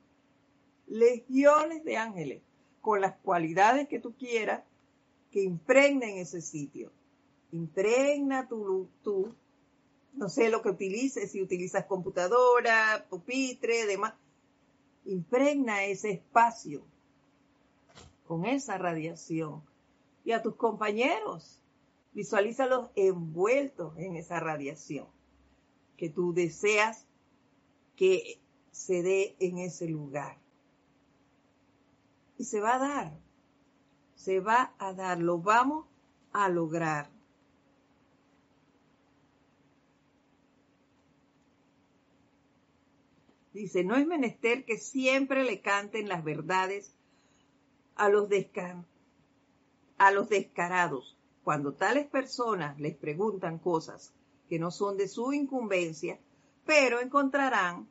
[0.86, 2.42] legiones de ángeles
[2.80, 4.62] con las cualidades que tú quieras
[5.30, 6.90] que impregnen ese sitio.
[7.52, 9.34] Impregna tu, tu,
[10.14, 14.14] no sé lo que utilices, si utilizas computadora, pupitre, demás.
[15.04, 16.82] Impregna ese espacio
[18.26, 19.62] con esa radiación.
[20.24, 21.60] Y a tus compañeros,
[22.12, 25.06] visualízalos envueltos en esa radiación
[25.96, 27.06] que tú deseas
[27.96, 28.40] que
[28.72, 30.38] se dé en ese lugar.
[32.38, 33.18] Y se va a dar,
[34.16, 35.86] se va a dar, lo vamos
[36.32, 37.10] a lograr.
[43.52, 46.93] Dice, no es menester que siempre le canten las verdades
[47.96, 48.28] a los,
[50.28, 51.16] descarados.
[51.42, 54.12] Cuando tales personas les preguntan cosas
[54.48, 56.18] que no son de su incumbencia,
[56.64, 57.88] pero encontrarán,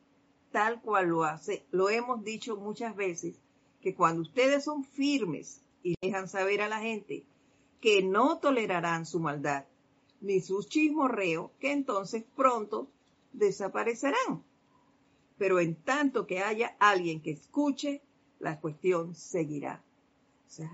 [0.50, 3.40] tal cual lo hace, lo hemos dicho muchas veces,
[3.80, 7.24] que cuando ustedes son firmes y dejan saber a la gente
[7.80, 9.66] que no tolerarán su maldad
[10.20, 12.88] ni su chismorreo, que entonces pronto
[13.32, 14.42] desaparecerán.
[15.36, 18.00] Pero en tanto que haya alguien que escuche,
[18.38, 19.82] la cuestión seguirá.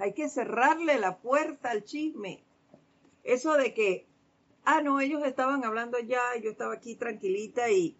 [0.00, 2.44] Hay que cerrarle la puerta al chisme.
[3.22, 4.06] Eso de que
[4.64, 7.96] ah, no, ellos estaban hablando ya, yo estaba aquí tranquilita y,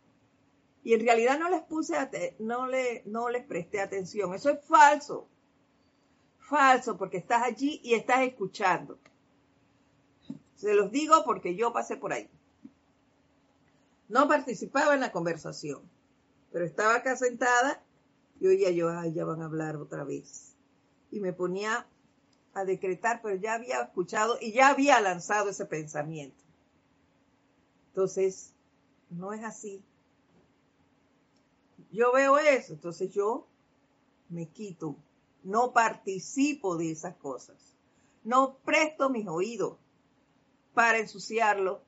[0.84, 1.94] y en realidad no les puse,
[2.38, 4.34] no, le, no les presté atención.
[4.34, 5.28] Eso es falso.
[6.38, 8.98] Falso, porque estás allí y estás escuchando.
[10.56, 12.28] Se los digo porque yo pasé por ahí.
[14.08, 15.82] No participaba en la conversación,
[16.52, 17.82] pero estaba acá sentada
[18.40, 20.49] y oía yo, ay, ya van a hablar otra vez.
[21.10, 21.86] Y me ponía
[22.54, 26.42] a decretar, pero ya había escuchado y ya había lanzado ese pensamiento.
[27.88, 28.52] Entonces,
[29.10, 29.82] no es así.
[31.90, 33.46] Yo veo eso, entonces yo
[34.28, 34.94] me quito,
[35.42, 37.74] no participo de esas cosas,
[38.22, 39.76] no presto mis oídos
[40.72, 41.82] para ensuciarlo,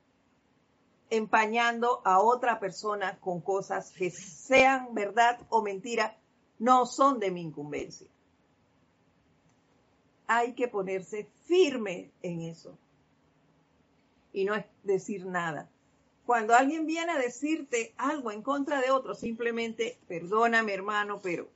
[1.09, 6.17] empañando a otra persona con cosas que sean verdad o mentira,
[6.59, 8.07] no son de mi incumbencia.
[10.27, 12.77] Hay que ponerse firme en eso
[14.33, 15.69] y no es decir nada.
[16.25, 21.47] Cuando alguien viene a decirte algo en contra de otro, simplemente perdóname hermano, pero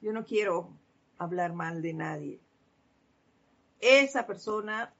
[0.00, 0.68] yo no quiero
[1.18, 2.40] hablar mal de nadie.
[3.80, 4.94] Esa persona,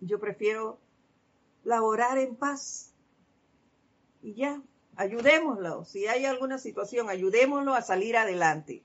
[0.00, 0.78] yo prefiero
[1.64, 2.92] laborar en paz.
[4.22, 4.62] Y ya,
[4.96, 5.84] ayudémoslo.
[5.84, 8.82] Si hay alguna situación, ayudémoslo a salir adelante.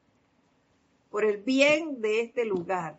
[1.12, 2.98] Por el bien de este lugar.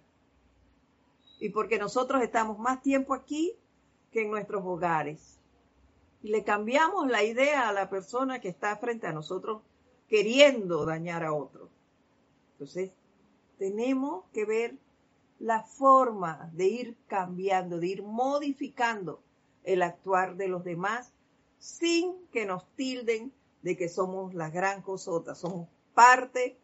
[1.40, 3.52] Y porque nosotros estamos más tiempo aquí
[4.12, 5.40] que en nuestros hogares.
[6.22, 9.62] Y le cambiamos la idea a la persona que está frente a nosotros
[10.08, 11.68] queriendo dañar a otro.
[12.52, 12.92] Entonces,
[13.58, 14.76] tenemos que ver
[15.40, 19.20] la forma de ir cambiando, de ir modificando
[19.64, 21.12] el actuar de los demás
[21.58, 23.32] sin que nos tilden
[23.62, 26.58] de que somos la gran cosota, somos parte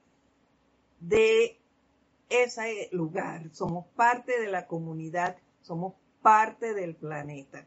[1.00, 1.58] de
[2.28, 7.66] ese lugar, somos parte de la comunidad, somos parte del planeta.